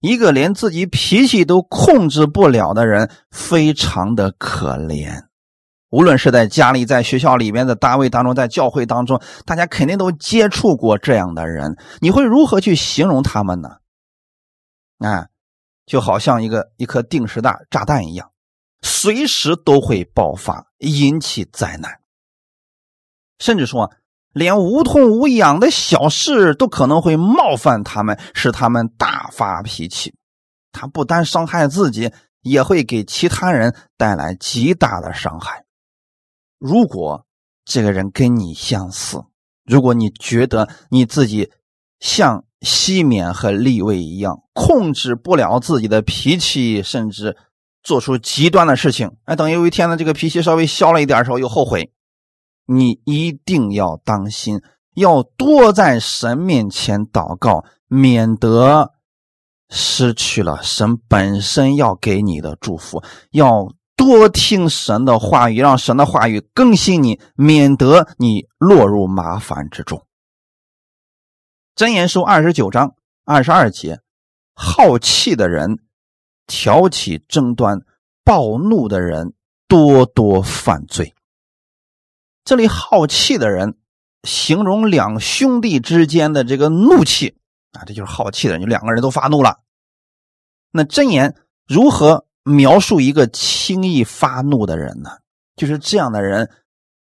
[0.00, 5.26] 一个连自己脾气都控制不了的人，非常的可怜。
[5.94, 11.76] 无论是在家里、在学校里面的单位当中、在教会当中，大家肯定都接触过这样的人。
[12.00, 13.68] 你会如何去形容他们呢？
[14.98, 15.28] 啊？
[15.86, 18.32] 就好像一个一颗定时弹炸弹一样，
[18.82, 22.00] 随时都会爆发，引起灾难。
[23.38, 23.92] 甚至说，
[24.32, 30.12] 连无痛无痒的小事都可能会冒犯他们，使他们大发脾气。
[30.72, 35.63] 他不单伤害自己，也会给其他人带来极大的伤害。
[36.64, 37.26] 如果
[37.64, 39.22] 这个人跟你相似，
[39.64, 41.50] 如果你觉得你自己
[42.00, 42.44] 像……
[42.66, 47.36] 西缅和立位一样，控制不了自己的脾气，甚至
[47.82, 49.18] 做出极端的事情。
[49.24, 51.92] 哎，等有一天呢，这个脾气稍微消了一点的时候，又后悔。
[52.64, 54.62] 你一定要当心，
[54.94, 58.94] 要多在神面前祷告，免得
[59.68, 63.02] 失去了神本身要给你的祝福。
[63.30, 70.06] 要多听神的话语，让神的话语更新你，免得你落入麻烦之中。
[71.76, 74.00] 箴言书二十九章二十二节：
[74.54, 75.78] 好气的人
[76.46, 77.80] 挑起争端、
[78.24, 79.34] 暴怒的人
[79.68, 81.14] 多多犯罪。
[82.44, 83.78] 这里好气的人，
[84.22, 87.38] 形容两兄弟之间的这个怒气
[87.72, 89.60] 啊，这就是好气的人，就两个人都发怒了。
[90.70, 91.34] 那真言
[91.66, 95.10] 如何描述一个轻易发怒的人呢？
[95.56, 96.50] 就是这样的人，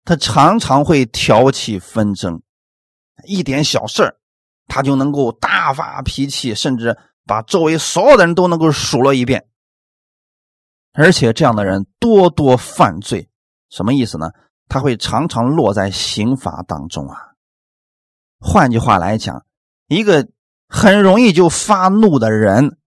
[0.03, 2.41] 他常常会挑起纷争，
[3.25, 4.17] 一点小事，
[4.67, 9.47] 他就能够大发脾气，甚至把周围所有的人都能够数落一遍。
[10.93, 13.29] 而且这样的人多多犯罪，
[13.69, 14.31] 什么意思呢？
[14.67, 17.17] 他会常常落在刑罚当中啊。
[18.39, 19.45] 换句话来讲，
[19.87, 20.27] 一个
[20.67, 22.77] 很容易就发怒的人。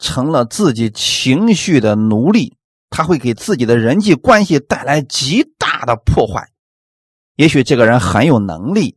[0.00, 2.56] 成了自己情绪的奴隶，
[2.88, 6.50] 他会给自己的人际关系带来极大的破坏。
[7.36, 8.96] 也许这个人很有能力，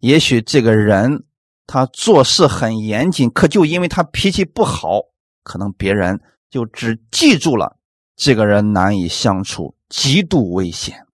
[0.00, 1.24] 也许这个人
[1.66, 5.00] 他做事很严谨，可就因为他脾气不好，
[5.42, 6.20] 可能别人
[6.50, 7.76] 就只记住了
[8.16, 11.06] 这个人难以相处，极度危险。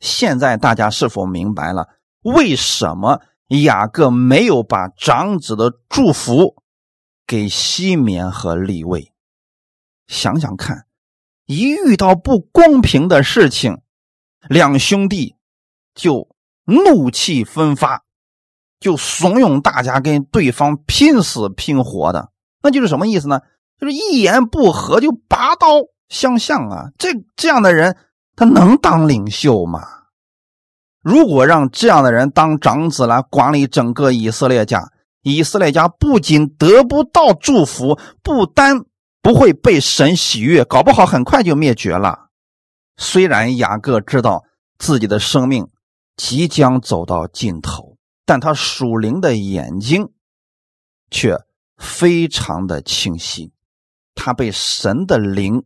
[0.00, 1.88] 现在大家是否明白了
[2.22, 6.62] 为什么雅各没有把长子的祝福？
[7.28, 9.12] 给西缅和立位，
[10.06, 10.86] 想想看，
[11.44, 13.82] 一遇到不公平的事情，
[14.48, 15.36] 两兄弟
[15.94, 16.26] 就
[16.64, 18.02] 怒气纷发，
[18.80, 22.30] 就怂恿大家跟对方拼死拼活的，
[22.62, 23.42] 那就是什么意思呢？
[23.78, 25.68] 就是一言不合就拔刀
[26.08, 26.90] 相向啊！
[26.98, 27.94] 这这样的人，
[28.36, 29.86] 他能当领袖吗？
[31.02, 34.90] 如果让这样的人当长子来管理整个以色列家，
[35.22, 38.84] 以色列家不仅得不到祝福，不单
[39.20, 42.30] 不会被神喜悦，搞不好很快就灭绝了。
[42.96, 44.44] 虽然雅各知道
[44.78, 45.68] 自己的生命
[46.16, 50.12] 即将走到尽头，但他属灵的眼睛
[51.10, 51.36] 却
[51.76, 53.52] 非常的清晰。
[54.14, 55.64] 他被神的灵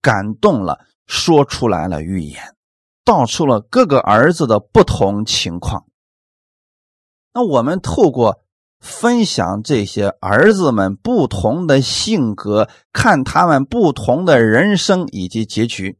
[0.00, 2.56] 感动了，说出来了预言，
[3.04, 5.86] 道出了各个儿子的不同情况。
[7.34, 8.42] 那我们透过。
[8.80, 15.98] 分享这些儿子们不同的性格，看他们不同的人生以及结局，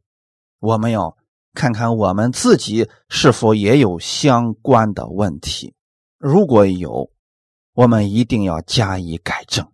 [0.59, 1.17] 我们要
[1.53, 5.73] 看看我们自己是否也有相关的问题。
[6.17, 7.11] 如果有，
[7.73, 9.67] 我们一定要加以改正，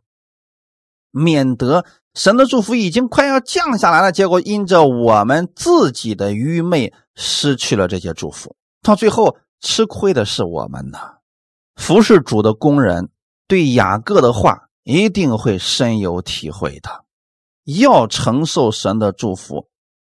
[1.12, 11.00] 免得神的祝福已经快要降下来了，结果因着我们自己的愚昧失去了这些祝福，到最后吃亏的是我们呢。
[11.76, 13.10] 服侍主的工人
[13.48, 17.04] 对雅各的话一定会深有体会的。
[17.64, 19.70] 要承受神的祝福，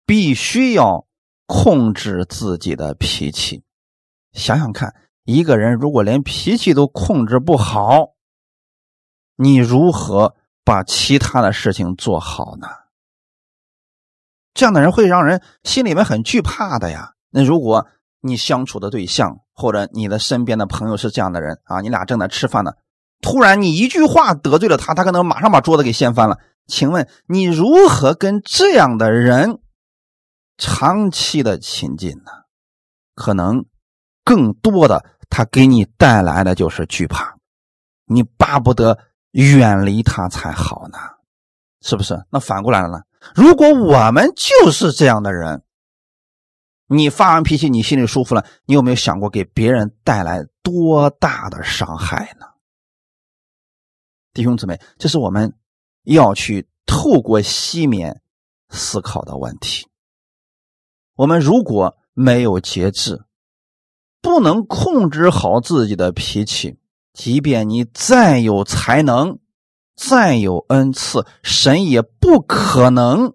[0.07, 1.07] 必须要
[1.47, 3.63] 控制自己的脾气。
[4.33, 8.15] 想想看，一个人如果连脾气都控制不好，
[9.37, 12.67] 你如何把其他的事情做好呢？
[14.55, 17.15] 这样的人会让人心里面很惧怕的呀。
[17.31, 17.87] 那如果
[18.27, 22.73] 你相处的对象，或者你的身边的朋友是这样的人啊，你俩正在吃饭呢，
[23.21, 26.39] 突然你一句话得罪了他，他可能马上把桌子给掀翻了。
[26.67, 29.59] 请问你如何跟这样的人
[30.57, 32.33] 长期的亲近呢？
[33.15, 33.67] 可能
[34.25, 37.37] 更多的他给你带来的就是惧怕，
[38.07, 38.99] 你巴不得
[39.33, 40.99] 远离他才好呢，
[41.83, 42.25] 是不是？
[42.31, 43.03] 那反过来了呢？
[43.35, 45.63] 如果我们就是这样的人。
[46.87, 52.47] 你发完脾气，你心里舒服了，你有没有想过给别人带来多大的伤害呢？
[54.35, 55.55] 弟兄姊妹，这是我们
[56.03, 58.21] 要去透过西面
[58.69, 59.87] 思考的问题。
[61.17, 63.25] 我们如果没有节制，
[64.21, 66.79] 不能控制好自己的脾气，
[67.15, 69.39] 即便你再有才能、
[69.97, 73.35] 再有恩赐，神也不可能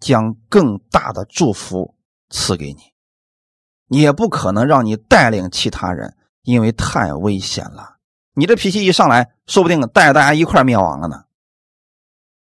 [0.00, 1.94] 将更大的祝福。
[2.30, 2.87] 赐给你，
[3.88, 7.96] 也不可能让你带领其他人，因为太危险了。
[8.34, 11.24] 你这脾气一上来，说不定带着大家一块灭亡了呢。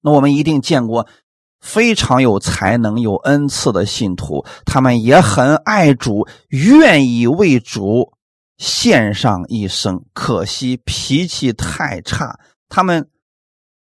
[0.01, 1.09] 那我们一定见过
[1.61, 8.13] 非常有才能、有恩赐的信徒，他们也很爱主，愿意为主
[8.59, 10.05] 献上一生。
[10.13, 12.39] 可惜脾气太差，
[12.69, 13.09] 他们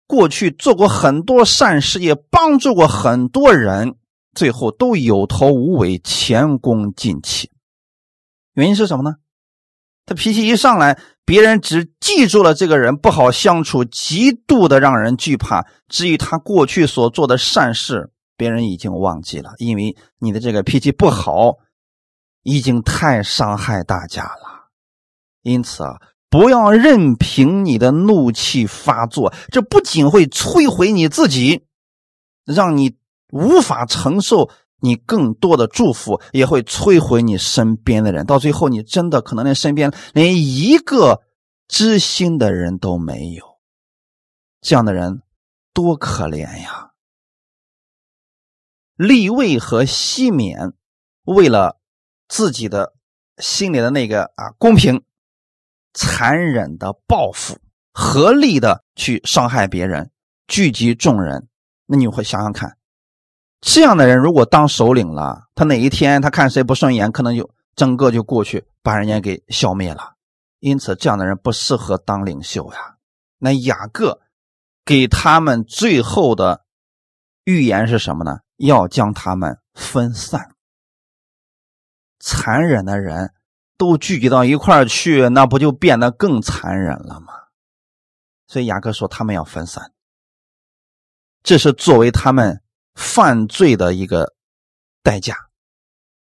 [0.08, 3.96] 过去做过很多善事，也帮助过很多人。
[4.36, 7.50] 最后都有头无尾，前功尽弃。
[8.54, 9.16] 原因是什么呢？
[10.06, 15.66] 他脾气一上来，别人只记住了这个人不好相处，极度的让人惧怕。
[15.88, 21.56] 至于他过去所做的善事，别人已经忘记了，因为你的这个脾气不好，
[22.44, 24.70] 已经太伤害大家了。
[25.42, 25.96] 因此啊，
[26.30, 31.66] 不要任凭你的怒气发作，这不仅会摧毁你自己，
[32.46, 32.96] 让你
[33.36, 38.26] 无法承受你更多的祝福，也会摧毁你身边的人。
[38.26, 41.22] 到最后，你真的可能连身边连一个
[41.68, 43.44] 知心的人都没有。
[44.62, 45.22] 这样的人
[45.74, 46.92] 多可怜呀！
[48.96, 50.74] 立位和西缅
[51.26, 51.80] 为了
[52.28, 52.94] 自己的
[53.40, 55.04] 心里的那个啊公平。
[55.98, 57.58] 残忍的报复，
[57.94, 60.12] 合力的去伤害别人，
[60.46, 61.48] 聚集众人，
[61.86, 62.78] 那你会想想看，
[63.66, 70.14] 这样的人如果当首领了，他哪一天他看谁不顺眼，可能就整个就过去把人家给消灭了。
[70.60, 72.96] 因此，这样的人不适合当领袖呀。
[73.40, 74.22] 那雅各
[74.86, 76.64] 给他们最后的
[77.44, 78.40] 预言是什么呢？
[78.58, 80.56] 要将他们分散。
[82.20, 83.34] 残忍的人。
[83.78, 87.34] 都聚集到一块去，那不就变得更残忍了吗？
[88.48, 89.92] 所以雅各说他们要分散，
[91.44, 92.62] 这是作为他们
[92.96, 94.34] 犯罪的一个
[95.04, 95.36] 代价。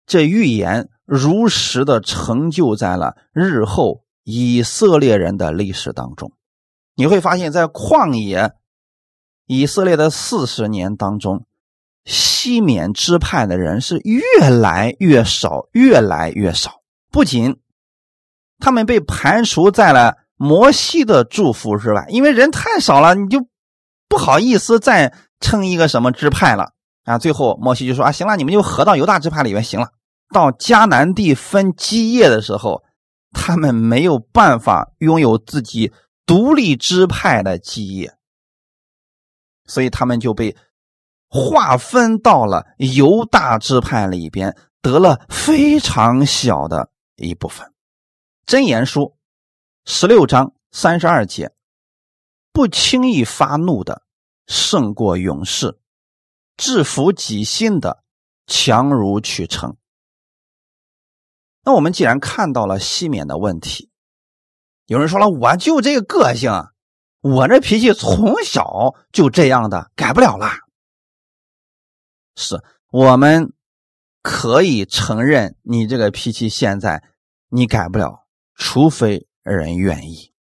[0.06, 6.32] 这预言如实的成就在了日后以色列人的历史当中。
[6.96, 8.54] 你会发现在旷野
[9.46, 11.46] 以色列的四十年当中，
[12.06, 16.82] 西缅支派的人是越来越少，越来越少。
[17.10, 17.60] 不仅
[18.60, 23.48] 他们被排除在了摩西的祝福之外，因为人太少了，你就
[24.08, 26.72] 不好意思再称一个什么支派了
[27.04, 27.18] 啊。
[27.18, 29.90] 最后摩西就说：“啊，行了，你们就合到犹大支派里面行了。”
[30.34, 32.84] 到迦南地分基业的时候，
[33.32, 35.92] 他们没有办法拥有自己
[36.26, 38.14] 独立支派的基业，
[39.66, 40.56] 所以他们就被
[41.28, 46.90] 划分到了犹大支派里边，得了非常小的。
[47.18, 47.68] 一部分，
[48.48, 49.02] 《真言书》
[49.86, 51.52] 十六章三十二节：
[52.52, 54.02] 不轻易发怒的
[54.52, 55.80] 胜过勇士，
[56.58, 58.04] 制服己心的
[58.46, 59.78] 强如取成。
[61.64, 63.90] 那我们既然看到了西缅的问题，
[64.86, 66.52] 有人说了，我就这个个性，
[67.22, 70.50] 我这脾气从小就这样的，改不了了。
[72.36, 73.54] 是我们
[74.22, 77.02] 可以承认你这个脾气现在。
[77.54, 78.26] 你改不了，
[78.56, 80.34] 除非人愿意，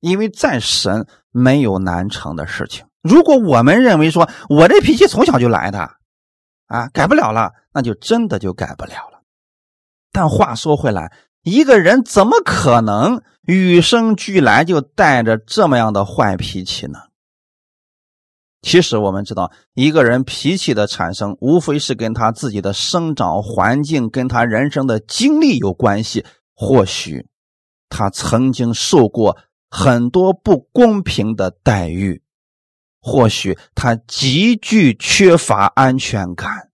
[0.00, 2.84] 因为在神没有难成的事情。
[3.04, 5.78] 如果我们认为说我这脾气从小就来的，
[6.66, 9.22] 啊，改不了了，那就真的就改不了了。
[10.10, 16.98] 但话说回来，一个人怎么可能与生俱来就带着这么样的坏脾气呢？
[18.62, 26.24] 其实我们知道，一个人脾气的产生，无非是跟他自己的生长环境、跟他人生的经历有关系。
[26.54, 27.26] 或许
[27.90, 29.36] 他曾经受过
[29.68, 32.22] 很多不公平的待遇，
[33.04, 36.70] 或许他极具缺乏安全感，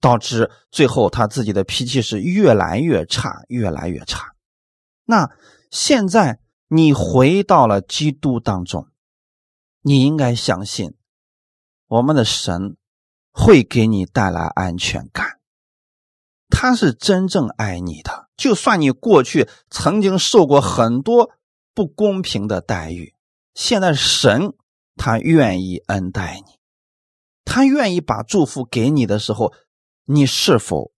[0.00, 4.34] 导致最后他自己的脾气是越来越差，越来越差。
[5.06, 5.30] 那
[5.70, 6.38] 现在
[6.68, 8.86] 你回到了基督当中。
[9.80, 10.96] 你应该相信，
[11.86, 12.76] 我们的神
[13.30, 15.38] 会给你带来安全感。
[16.50, 21.30] 他是真正爱你的，就算你过去曾经受过很多
[21.72, 23.14] 不公平的待遇，
[23.54, 24.52] 现在神
[24.98, 26.58] 他愿意恩待你，
[27.46, 29.54] 他愿意把祝福给你的时候，
[30.04, 30.92] 你是否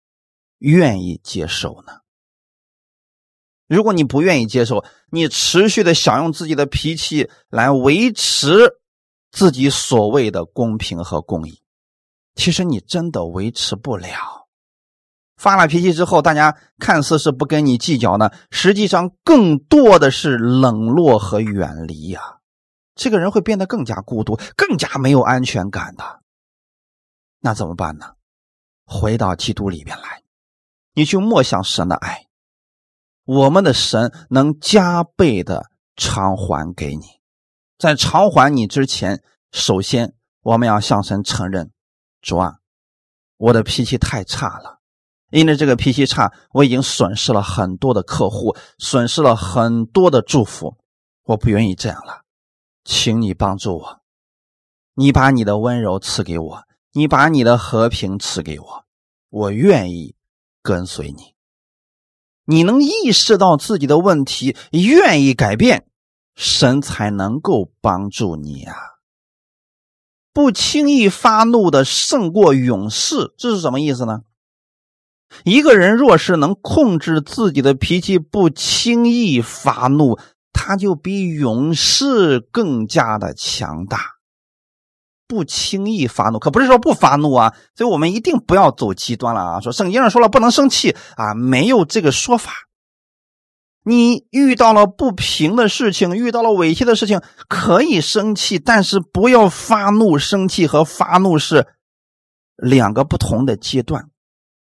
[0.58, 2.00] 愿意接受呢？
[3.68, 8.80] 如果你不愿意接受，你持续的想用自己的脾气来维持。
[9.32, 11.62] 自己所谓的公平和公义，
[12.34, 14.48] 其实你真的维持不了。
[15.36, 22.39] 发了脾气之后，大家看似是不跟你计较呢，实际上更多的是冷落和远离呀。
[22.94, 26.20] 这个人会变得更加孤独，更加没有安全感的。
[27.40, 28.14] 那怎么办呢？
[28.84, 30.22] 回到基督里边来，
[30.94, 32.26] 你去默想神的爱，
[33.24, 37.06] 我们的神能加倍的偿还给你。
[37.78, 39.22] 在偿还你之前，
[39.52, 41.70] 首先我们要向神承认：
[42.20, 42.56] 主啊，
[43.36, 44.80] 我的脾气太差了，
[45.30, 50.76] 因为这个脾气差，我已经损失了很多的客户，损失了很多的祝福，
[51.24, 52.22] 我不愿意这样了，
[52.84, 54.00] 请你帮助我，
[54.94, 58.84] 你把你的温柔赐给我，你把你的和平赐给我，
[59.28, 60.14] 我愿意
[60.62, 61.34] 跟随你。
[62.44, 65.86] 你能意识到自己的问题，愿意改变。
[66.36, 68.74] 神才能够帮助你啊！
[70.32, 74.22] 不轻易发怒的胜过勇士，这是什么意思呢？
[75.44, 80.18] 一个人若是能控制自己的脾气，不轻易发怒，
[80.52, 84.00] 他就比勇士更加的强大。
[85.26, 87.54] 不轻易发怒，可不是说不发怒啊。
[87.76, 89.60] 所以我们一定不要走极端了啊！
[89.60, 92.50] 说圣经上说了不能生气啊，没有这个说法。
[93.84, 100.18] 你遇到了不平的事情，遇到了委屈的事情，可以生气，但是不要发怒。
[100.18, 101.68] 生气和发怒是
[102.56, 104.10] 两个不同的阶段。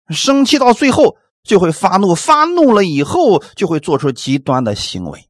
[0.09, 5.29] 生气到最后就会发怒，发怒了以后就会做出极端的行为。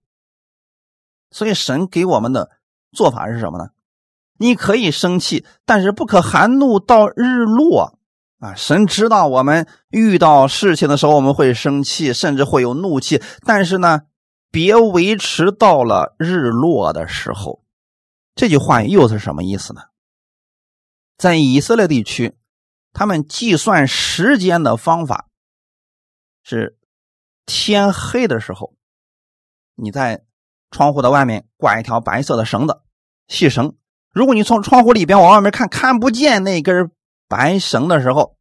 [1.37, 2.51] 所以神给我们的
[2.93, 3.68] 做法是什么呢？
[4.39, 7.99] 你可以生气，但是不可含怒到日落
[8.39, 8.55] 啊！
[8.55, 14.05] 神知道我们遇到事情的时候我们会生气，甚至会有怒气，但是呢，
[14.51, 17.62] 别维持到了日落的时候。
[18.34, 19.82] 这句话又是什么意思呢？
[21.18, 22.39] 在以色列地区。
[22.99, 25.28] 他们计算时间的方法
[26.43, 26.78] 是
[27.45, 28.74] 天黑的时候，
[29.74, 30.24] 你在
[30.71, 32.81] 窗户的外面挂一条白色的绳子，
[33.29, 33.75] 细绳。
[34.12, 36.91] 如果你从窗户里边往外面看，看不见那根
[37.29, 38.37] 白绳的时候，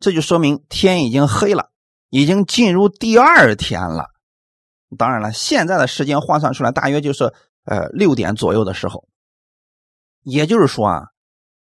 [0.00, 1.70] 这就说明天已经黑了，
[2.10, 4.10] 已经进入第二天了。
[4.96, 7.32] 当然了，现在的时间换算出来，大约就是
[7.64, 9.08] 呃六点左右的时候。
[10.22, 11.08] 也就是说啊。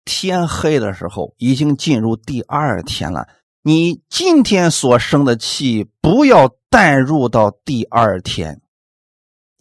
[0.04, 3.28] 天黑的时候，已经进入第二天了。
[3.62, 8.61] 你今天所生的气，不要带入到第二天，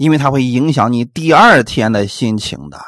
[0.01, 2.79] 因为它会影响你第二天的心情的。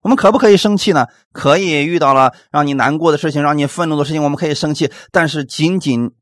[0.00, 1.06] 我们可不可以生气呢？
[1.30, 6.12] 可以，遇到了让你难过的事情，让你愤怒的事情，我们可以生气，但是仅仅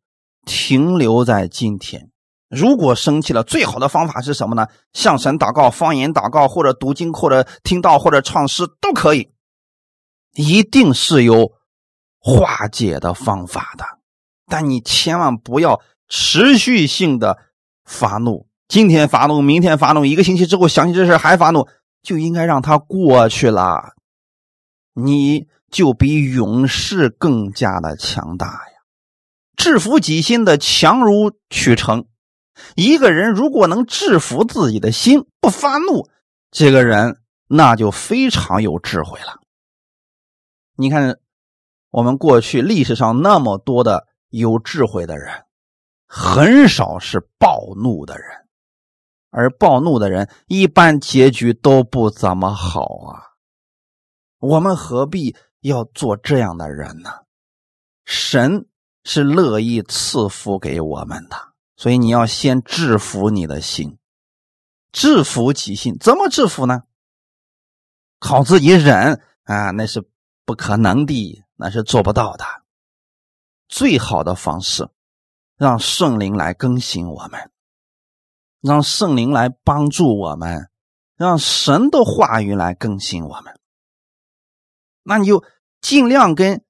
[0.45, 2.11] 停留在今天。
[2.49, 4.67] 如果生气了，最好的方法是什么呢？
[4.93, 9.31] 向神祷告、方言祷告，或者读经，或者听到，或者唱诗都可以。
[10.35, 11.53] 一定是有
[12.19, 13.85] 化解的方法的，
[14.47, 17.39] 但你千万不要持续性的
[17.85, 18.49] 发怒。
[18.69, 21.69] 今天发怒，明天发怒，一个星期之后想起这事还发怒，
[22.03, 23.95] 就应该让它过去了。
[24.93, 28.79] 你就比勇士更加的强大呀！
[29.57, 32.07] 制服己心的强如取成。
[32.75, 36.09] 一个人如果能制服自己的心，不发怒，
[36.51, 39.41] 这个人那就非常有智慧了。
[40.77, 41.19] 你看，
[41.91, 45.45] 我们过去历史上那么多的有智慧的人，
[46.07, 48.46] 很少是暴怒的人，
[49.37, 53.37] 而暴怒的人一般结局都不怎么好啊。
[54.39, 57.11] 我们何必要做这样的人呢？
[58.07, 58.67] 神
[59.05, 61.37] 是乐意赐福给我们的，
[61.77, 63.99] 所以你要先制服你的心，
[64.91, 65.99] 制服己心。
[66.01, 66.85] 怎么制服呢？
[68.19, 70.03] 靠自己忍啊，那是。
[70.47, 72.45] 不可能的，那是做不到的。
[73.67, 74.89] 最好的方式，
[75.57, 77.51] 让圣灵来更新我们，
[78.67, 80.69] 让圣灵来帮助我们，
[81.17, 83.55] 让神的话语来更新我们。
[85.03, 85.45] 那你就
[85.81, 86.65] 尽量跟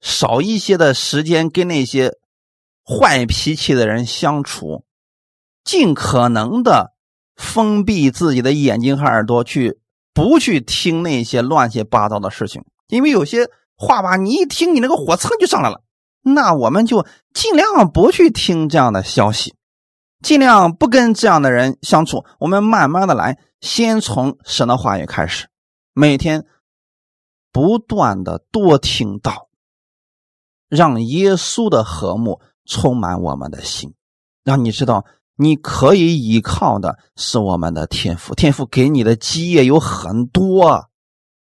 [0.00, 2.12] 少一些的时间跟那些
[2.84, 4.84] 坏脾气的人相处，
[5.64, 6.92] 尽可能的
[7.36, 9.80] 封闭自己的眼睛和耳朵，去
[10.12, 12.64] 不去听那些乱七八糟的事情。
[12.88, 15.82] 因为有些话吧，你一听，你那个火蹭就上来了。
[16.22, 19.54] 那我们就尽量不去听这样的消息，
[20.22, 22.24] 尽量不跟这样的人相处。
[22.38, 25.48] 我们慢慢的来，先从神的话语开始，
[25.92, 26.44] 每天
[27.52, 29.48] 不断的多听到，
[30.68, 33.94] 让耶稣的和睦充满我们的心，
[34.44, 35.04] 让你知道
[35.36, 40.88] 你可以依靠的是我们的天赋，天赋给你的基业有很多。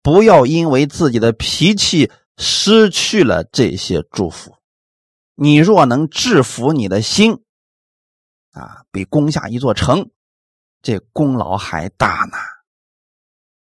[0.03, 4.55] 不要因为自己的脾气失去了这些祝福。
[5.36, 7.43] 你若能制服你的心，
[8.92, 10.10] 比攻下一座城，
[10.82, 12.38] 这功劳还大呢。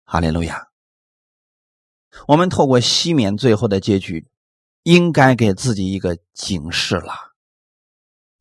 [0.04, 0.68] 哈利路亚！
[2.28, 4.28] 我们透过西缅最后的结局，
[4.84, 7.34] 应该给自己一个警示了。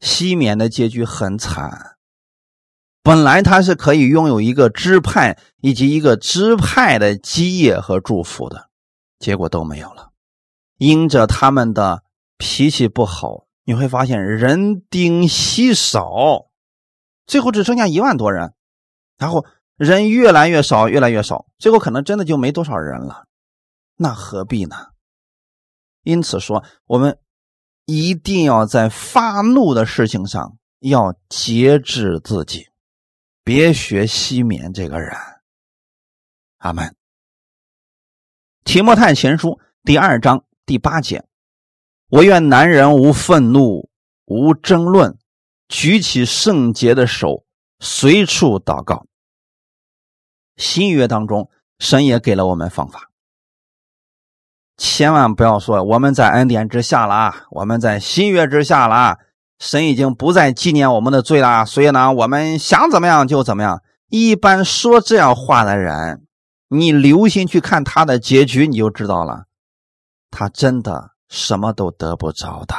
[0.00, 1.96] 西缅的结局很惨。
[3.02, 8.70] 本来他是可以拥有一个支派以及一个支派的基业和祝福的，
[9.18, 10.12] 结果都没有了。
[10.78, 12.02] 因着他们的
[12.38, 16.46] 脾气不好，你会发现人丁稀少，
[17.26, 18.54] 最后只剩下一万多人，
[19.16, 19.44] 然后
[19.76, 23.26] 人越来越少，越来越少，最后可能真的就没多少人了。
[23.96, 24.76] 那何必呢？
[26.02, 27.18] 因此说，我们
[27.86, 32.68] 一定要在发怒的事情上要节制自己。
[33.42, 35.14] 别学西缅这个人，
[36.58, 36.96] 阿门。
[38.64, 41.26] 提摩太前书第二章第八节：
[42.08, 43.90] 我愿男人无愤怒，
[44.24, 45.18] 无争论，
[45.68, 47.44] 举起圣洁的手，
[47.80, 49.06] 随处祷告。
[50.56, 53.10] 新约当中，神也给了我们方法，
[54.76, 59.18] 千万不要说我们在恩典之下了，我们在新约之下了，
[59.58, 63.82] 神已经不再纪念我们的罪了，所以呢，我们想怎么样就怎么样。
[64.08, 66.24] 一般说这样话的人，
[66.68, 69.46] 你留心去看他的结局，你就知道了，
[70.30, 72.76] 他真的什么都得不着的。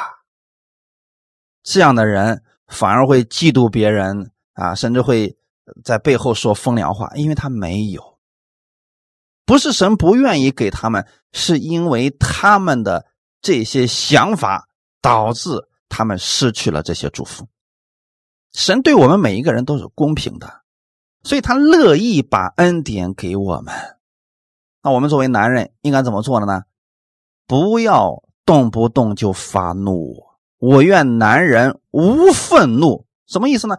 [1.62, 5.36] 这样的人反而会嫉妒别人啊，甚至会
[5.84, 8.18] 在背后说风凉话，因为他没有。
[9.44, 13.06] 不是神不愿意给他们，是因为他们的
[13.40, 14.68] 这些想法
[15.00, 17.46] 导致他们失去了这些祝福。
[18.52, 20.62] 神对我们每一个人都是公平的，
[21.22, 23.72] 所以他乐意把恩典给我们。
[24.82, 26.62] 那我们作为男人应该怎么做的呢？
[27.46, 30.25] 不要动不动就发怒。
[30.58, 33.76] 我愿男人无愤怒，什么意思呢？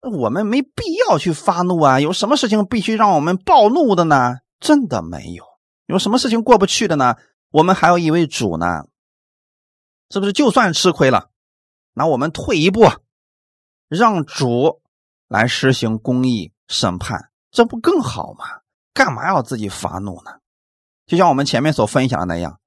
[0.00, 1.98] 我们没必要去发怒啊！
[1.98, 4.36] 有什么事情必须让我们暴怒的呢？
[4.60, 5.44] 真的没有。
[5.86, 7.16] 有什么事情过不去的呢？
[7.50, 8.84] 我们还有一位主呢，
[10.10, 10.32] 是不是？
[10.32, 11.30] 就算吃亏了，
[11.94, 12.86] 那我们退一步，
[13.88, 14.82] 让主
[15.28, 18.44] 来实行公义审判，这不更好吗？
[18.92, 20.32] 干嘛要自己发怒呢？
[21.06, 22.60] 就像我们前面所分享的那样，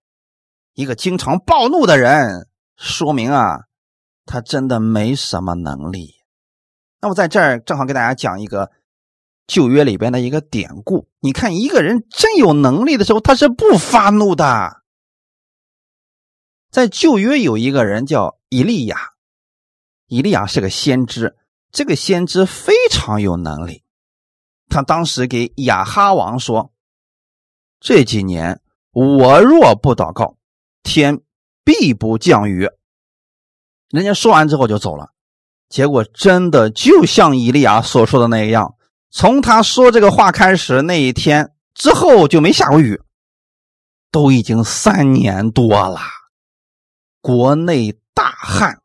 [0.74, 2.48] 一个经常暴怒的人。
[2.78, 3.61] 说明啊，
[4.25, 6.13] 他真的没什么能力。
[7.01, 8.71] 那我在这儿正好给大家讲一个
[9.47, 11.09] 旧约里边的一个典故。
[11.19, 14.84] 你看，一个人真有能力的时候，他是不发怒的。
[16.69, 19.13] 在旧约有一个人叫以利亚，
[20.05, 21.36] 以利亚是个先知，
[21.71, 23.84] 这个先知非常有能力。
[24.69, 26.71] 他当时给亚哈王说
[27.80, 28.61] ：“这几年
[28.91, 30.38] 我若不祷告，
[30.84, 31.21] 天。”
[31.68, 32.70] 必不降雨。
[33.89, 35.09] 人家说完之后就走了，
[35.68, 38.76] 结果真的就像以利亚所说的那样，
[39.11, 43.01] 从他说这个话开始那一天之后就没下过雨，
[44.11, 45.99] 都已经三年多了，
[47.20, 48.80] 国内大旱，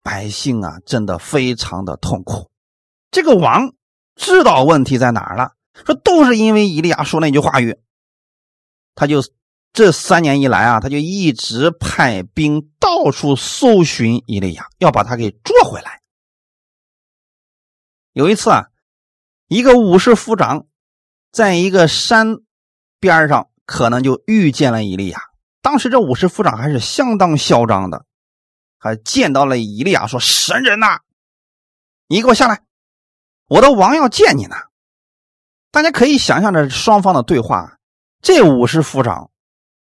[0.00, 2.48] 百姓啊真的非常的痛苦。
[3.10, 3.74] 这个王
[4.14, 5.54] 知道问题在哪儿了，
[5.84, 7.80] 说都是因为以利亚说那句话语，
[8.94, 9.24] 他就。
[9.72, 16.02] 这三年以来啊，他就一直派兵到处搜寻伊利亚，要把他给捉回来。
[18.12, 18.66] 有一次啊，
[19.46, 20.66] 一个武士夫长
[21.30, 22.38] 在一个山
[22.98, 25.20] 边上，可能就遇见了伊利亚。
[25.62, 28.04] 当时这武士夫长还是相当嚣张的，
[28.78, 31.00] 还见到了伊利亚，说：“神人呐，
[32.08, 32.62] 你给我下来，
[33.46, 34.56] 我的王要见你呢。”
[35.70, 37.78] 大家可以想象着双方的对话，
[38.22, 39.30] 这武士夫长。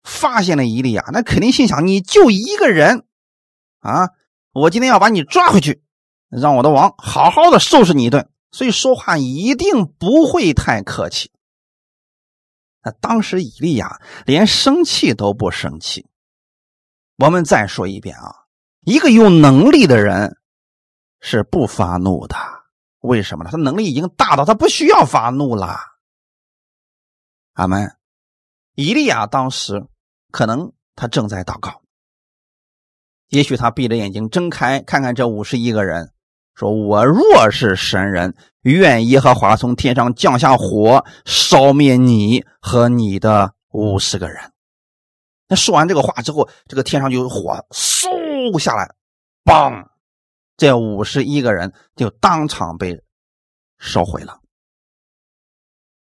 [0.02, 3.04] 发现了伊利亚，那肯定心想：你就一个人
[3.80, 4.10] 啊！
[4.52, 5.82] 我今天要把你抓回去，
[6.28, 8.28] 让我的王好好的收拾你一顿。
[8.50, 11.32] 所以说话一定不会太客气。
[12.82, 16.06] 那当时伊利亚连生气都不生气。
[17.16, 18.34] 我们再说一遍啊，
[18.80, 20.36] 一个有能力的人
[21.20, 22.36] 是不发怒的。
[23.00, 23.50] 为什么呢？
[23.50, 25.78] 他能力已经大到他不需要发怒了。
[27.54, 27.96] 阿门。
[28.74, 29.86] 伊利亚当时。
[30.32, 31.82] 可能他正在祷告，
[33.28, 36.12] 也许他闭着眼睛睁开，看看这五十一个人，
[36.54, 44.52] 说：“我若是神人，愿耶和华从天上降下火，烧灭你和你的五十个人。”
[45.48, 48.94] 那说完这个话之后，这个天上就有火嗖下来，
[49.44, 49.86] 嘣，
[50.56, 53.04] 这五十一个人就当场被
[53.78, 54.40] 烧毁了。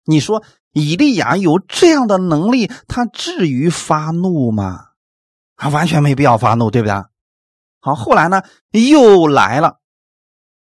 [0.05, 0.43] 你说？
[0.73, 4.89] 以利亚有这样的能力，他至于发怒吗？
[5.57, 6.95] 他完全没必要发怒，对不对？
[7.79, 9.79] 好，后来呢，又来了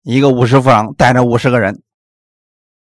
[0.03, 1.83] 一个五十副长，带着五十个人，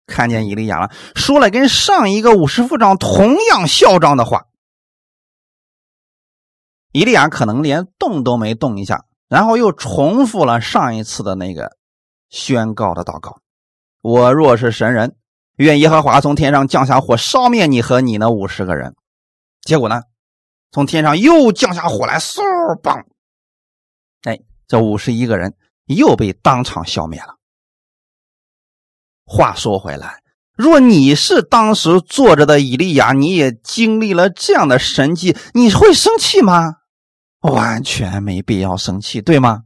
[0.07, 4.47] 看见以利亚了，说了跟上一个五十副长同样嚣张的话。
[6.93, 11.77] 以利亚可能连动都没动一下，然后又重复了上一次的那个
[12.31, 13.41] 宣告的祷告
[14.01, 15.16] ：“我若是神人。”
[15.57, 18.95] 愿耶和华从天上降下火，烧灭你和你那五十个人。
[19.63, 20.03] 结果呢，
[20.71, 22.43] 从天上又降下火来，嗖
[22.81, 23.07] 棒！
[24.23, 27.37] 哎，这五十一个人又被当场消灭了。
[29.25, 30.23] 话说回来，
[30.57, 36.77] 若你是当时坐着的以利亚，你也经历了这样的神迹，你会生气吗？
[37.41, 39.63] 完全没必要生气，对吗？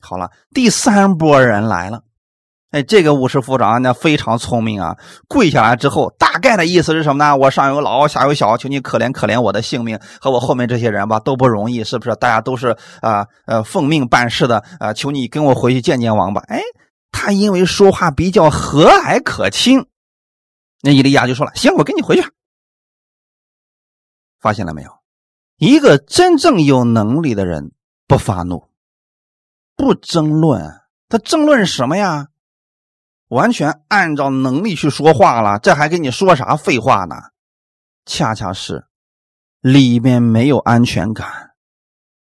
[0.00, 2.02] 好了，第三波人来了。
[2.72, 4.96] 哎，这个五十夫长那非常聪明啊！
[5.28, 7.36] 跪下来之后，大概的意思是什么呢？
[7.36, 12.16] 我上有老，下有小，求你可怜可怜我的性命和我后面这些人吧，都不容易，是不是？
[12.16, 16.42] 大家都是啊呃奉命办事的啊，求你跟我回去见见王吧。
[16.48, 16.60] 哎，
[17.12, 19.86] 他因为说话比较和蔼可亲，
[20.82, 22.28] 那伊利亚就说了：“行，我跟你回去。”
[24.42, 24.90] 发现了没有？
[25.56, 27.72] 一个真正有能力的人
[28.06, 28.68] 不发怒，
[29.76, 32.28] 不争论，他争论什么呀？
[33.28, 37.16] 完全按照能力去说话了，这还跟你说啥废话呢？
[38.04, 38.86] 恰恰是
[39.60, 41.54] 里面没有安全感、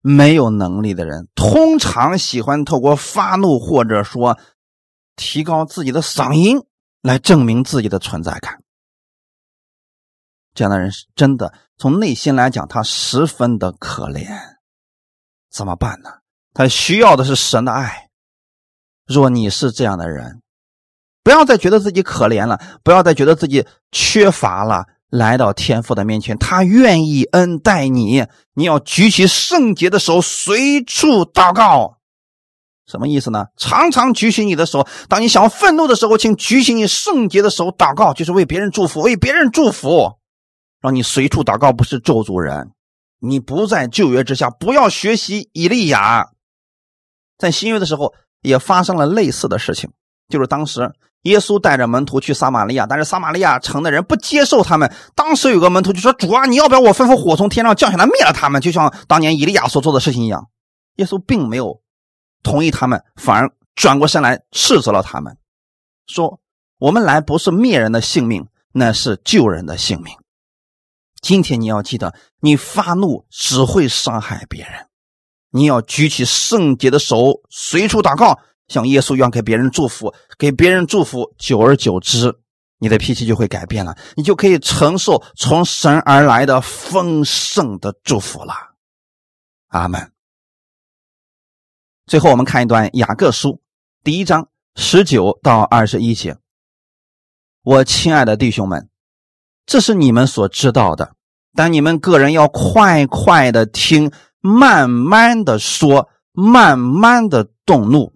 [0.02, 4.38] 没有能力的人，通常喜欢透过发怒或者说
[5.16, 6.64] 提高自己的嗓音
[7.02, 8.62] 来证明自己的存在感。
[10.54, 14.28] 这样的人是真的从内心来讲，他十分的可怜。
[15.50, 16.10] 怎么办呢？
[16.54, 18.10] 他需要的是神的爱。
[19.06, 20.42] 若你是这样的人，
[21.24, 24.86] 不要再觉得自己可怜了，不要再觉得自己缺乏了。
[25.10, 28.26] 来到天父的面前，他愿意恩待你。
[28.54, 31.98] 你要举起圣洁的手，随处祷告。
[32.88, 33.48] 什么意思呢？
[33.58, 40.14] 常常举起你的手，当你想要愤怒的时候，请举起你圣洁的手祷告，就是为别人祝福，为别人祝福，
[40.80, 42.72] 让你随处祷告，不是咒诅人。
[43.20, 46.30] 你不在旧约之下，不要学习以利亚，
[47.38, 49.92] 在新约的时候也发生了类似的事情，
[50.30, 50.94] 就是当时。
[51.24, 54.92] 耶稣带着门徒去撒玛利亚，但是撒玛利亚城的人不接受他们。
[55.14, 60.48] 当时有个门徒就说：“主啊，你要不要我吩咐火从天上降下来灭了他们，就像当年以利亚所做的事情一样？”
[60.98, 61.80] 耶稣并没有
[62.42, 65.38] 同意他们，反而转过身来斥责了他们，
[66.08, 66.40] 说
[66.80, 70.16] ：“我们来不是灭人的性命，那是救人的性命。
[71.22, 74.88] 今天你要记得，你发怒只会伤害别人，
[75.52, 78.40] 你要举起圣洁的手，随处祷告。”
[78.72, 82.40] 像耶稣一样给别人祝福，给别人祝福，久而久之，
[82.80, 88.54] 你的脾气就会改变了，你就可以承受从神而来的丰盛的祝福了。
[89.68, 90.14] 阿门。
[92.06, 93.62] 最后，我们看一段雅各书
[94.06, 96.38] 第一章十九到二十一节。
[97.64, 98.88] 我亲爱的弟兄们，
[99.66, 101.14] 这是你们所知道的，
[101.54, 108.14] 但你们个人要快快的听，慢慢的说，慢慢的动怒。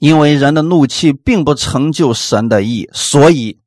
[0.00, 3.60] 因为人的怒气并不成就神的意，所以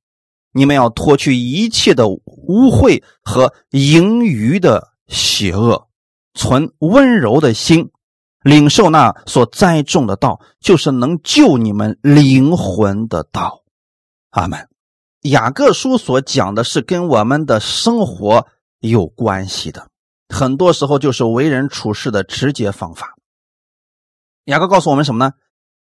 [0.52, 5.88] 你们要脱去一切的污秽和盈余的邪恶，
[6.34, 7.92] 存温柔的心，
[8.42, 13.64] 领受那所栽种的道，就是能救你们灵魂的道。
[14.32, 14.68] 阿门。
[15.22, 18.48] 雅各书所讲的是跟我们的生活
[18.80, 19.88] 有关系的，
[20.30, 23.14] 很多时候就是为人处事的直接方法。
[24.46, 25.34] 雅各告诉我们什么呢？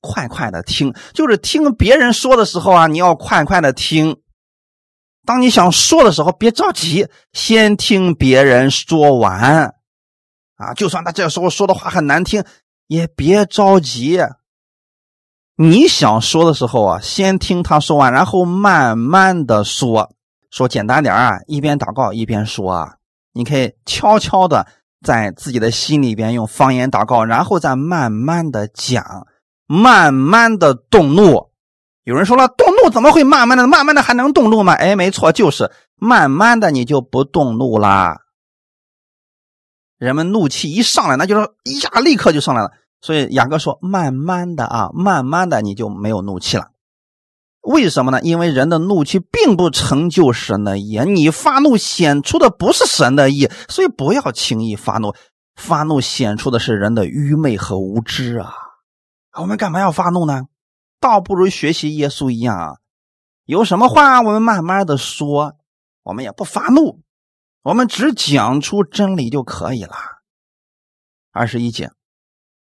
[0.02, 4.18] 快快的听，就是听别人说的时候啊，你要快快的听。
[5.26, 9.76] 当你想说的时候，别着急，先听别人说完。
[10.56, 12.44] 啊，就算他这时候说的话很难听，
[12.88, 14.20] 也别着急。
[15.58, 20.12] 你想说的时候啊，先听他说完，然后慢慢的说。
[20.50, 22.96] 说简单点啊，一边祷告一边说啊。
[23.34, 24.66] 你可以悄悄的
[25.04, 29.28] 在自己的心里边用方言祷告，然后再慢慢的讲。
[29.68, 31.50] 慢慢的动怒，
[32.04, 33.68] 有人说了，动怒怎么会慢慢的？
[33.68, 34.74] 慢慢的还能动怒吗？
[34.74, 38.22] 哎，没错，就是慢慢的，你就不动怒啦。
[39.98, 42.72] 人们怒气一上来，那就是一下立刻就上来了。
[43.02, 46.70] 所以雅各说，慢慢的啊，慢慢的你就没有怒气了。
[47.62, 48.22] 为什么呢？
[48.22, 55.14] 因为人的怒气并不成就神的意，你发怒显出的不是神的意，所以不要轻易发怒。
[55.56, 58.54] 发怒显出的是人的愚昧和无知啊。
[59.40, 60.48] 我们干嘛要发怒呢？
[61.00, 62.78] 倒不如学习耶稣一样啊！
[63.46, 65.56] 有什么话我们慢慢的说，
[66.02, 67.02] 我们也不发怒，
[67.62, 69.96] 我们只讲出真理就可以了。
[71.32, 71.92] 二十一节，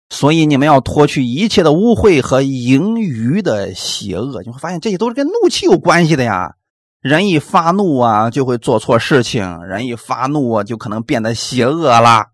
[0.09, 4.43] 所以你们要脱去一切的污秽和盈余的邪恶。
[4.43, 6.57] 你会发现这些都是跟怒气有关系的呀。
[7.01, 12.31] 人一发怒啊，就会做错事情；人一发怒啊，就可能变得邪恶了。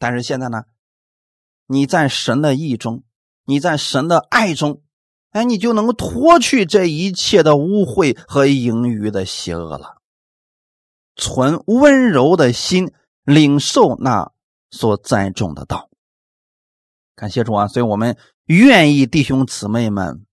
[0.00, 0.64] 但是现在呢，
[1.68, 3.04] 你在神的意中。
[3.46, 4.82] 你在神的爱中，
[5.30, 9.96] 哎，你就能够脱去这一切的污秽和盈余的邪恶了。
[11.14, 12.92] 存温柔的心，
[13.24, 14.32] 领受那
[14.70, 15.88] 所栽种的道。
[17.14, 17.66] 感谢主啊！
[17.66, 20.26] 所以我们愿意弟兄姊妹们，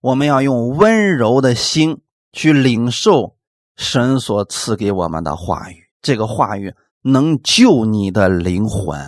[0.00, 2.00] 我们要用温柔的心
[2.32, 3.36] 去领受
[3.76, 5.84] 神所赐给我们的话语。
[6.00, 8.98] 这个话语能救你的灵魂。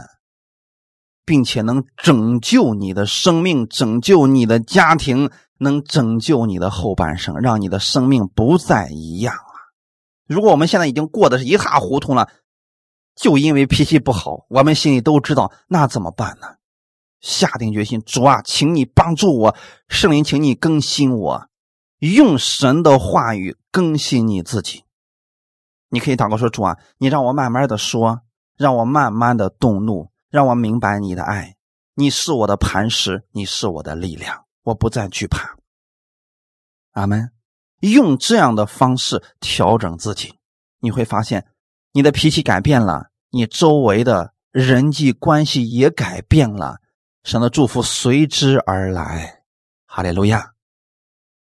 [1.24, 9.42] 并且能拯救你的生命，拯救你的家庭，能拯救你的后半生，让你的生命不再一样了。
[10.26, 12.28] 如果我们现在已经过得是一塌糊涂了，
[13.14, 16.56] 就因为脾气不好，我们心里都知道，那怎么办呢？
[17.20, 19.56] 下定决心，主啊，请你帮助我，
[19.88, 21.48] 圣灵，请你更新我，
[21.98, 24.84] 用神的话语更新你自己。
[25.90, 28.22] 你可以祷告说：“主啊，你让我慢慢的说，
[28.56, 31.54] 让我慢慢的动怒，让我明白你的爱。
[31.94, 35.56] 你是我的磐石，你是我的力量，我不再惧怕。”
[36.92, 37.30] 阿门。
[37.80, 40.38] 用这样的方式调整自己，
[40.78, 41.48] 你会发现
[41.90, 46.78] 你的脾气改变了，你周围的人际关系也改变了，
[47.24, 49.42] 神的祝福随之而来。
[49.84, 50.52] 哈利路亚！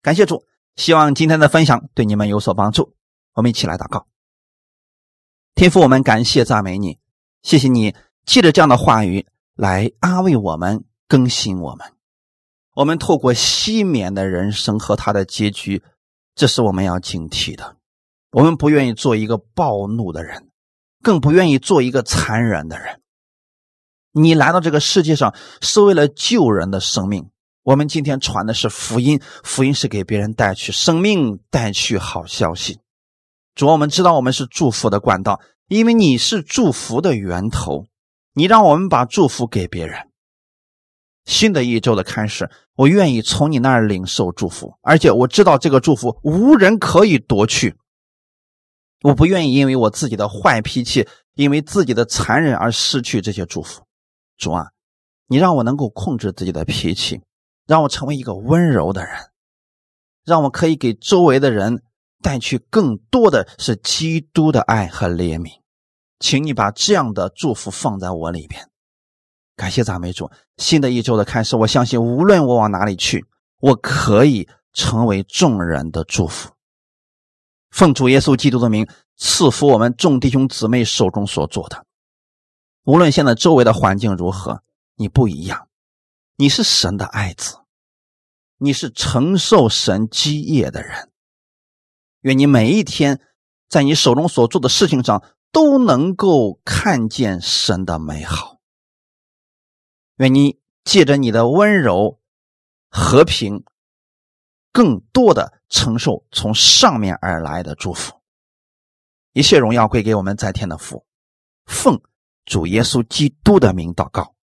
[0.01, 2.97] 感谢主，希望今天的分享对你们有所帮助。
[3.35, 4.07] 我们一起来祷告。
[5.55, 6.99] 天父，我们感谢赞美你，
[7.43, 11.93] 谢谢你借着这样的话语来安慰我们、更新我们。
[12.75, 15.83] 我们透过西缅的人生和他的结局，
[16.35, 17.77] 这是我们要警惕的。
[18.31, 20.49] 我们不愿意做一个暴怒的人，
[21.03, 23.01] 更不愿意做一个残忍的人。
[24.13, 27.29] 你来到这个世界上是为了救人的生命。
[27.63, 32.79] 我们今天传的是福音，福音是给别人带去生命、带去好消息。
[33.55, 37.87] 主，我们知道我们是祝福的管道，因为你是祝福的源头。
[38.35, 40.09] 你让我们把祝福给别人。
[41.25, 47.77] 新的一周的开始，我愿意从你那儿领受祝福，而且我知道这个祝福无人可以夺去。
[49.03, 53.83] 我不愿意因为我自己的坏脾气，因为自己的残忍而失去这些祝福。
[54.37, 54.67] 主啊，
[55.27, 57.21] 你让我能够控制自己的脾气，
[57.67, 59.15] 让我成为一个温柔的人，
[60.25, 61.83] 让我可以给周围的人。
[62.25, 65.59] 带去更多的是基督的爱和怜悯，
[66.23, 68.71] 请你把这样的祝福放在我里边。
[69.57, 73.27] 感谢赞美主，新的一周的开始，我相信无论我往哪里去，
[73.59, 76.53] 我可以成为众人的祝福。
[77.71, 81.85] 奉主耶稣基督的名，赐福我们众弟兄姊妹手中所做的。
[82.85, 84.63] 无论现在周围的环境如何，
[84.95, 85.67] 你不一样，
[86.37, 87.57] 你是神的爱子，
[88.59, 91.11] 你是承受神基业的人。
[92.21, 93.21] 愿你每一天
[93.69, 95.21] 在你手中所做的事情上
[95.53, 98.59] 都能够看见神的美好。
[100.17, 102.21] 愿你借着你的温柔、
[102.89, 103.65] 和平，
[104.73, 108.21] 更多的承受从上面而来的祝福。
[109.33, 111.07] 一切荣耀归给我们在天的父，
[111.67, 112.03] 奉
[112.45, 114.35] 主耶稣基督的名祷告，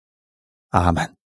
[0.70, 1.19] 阿门。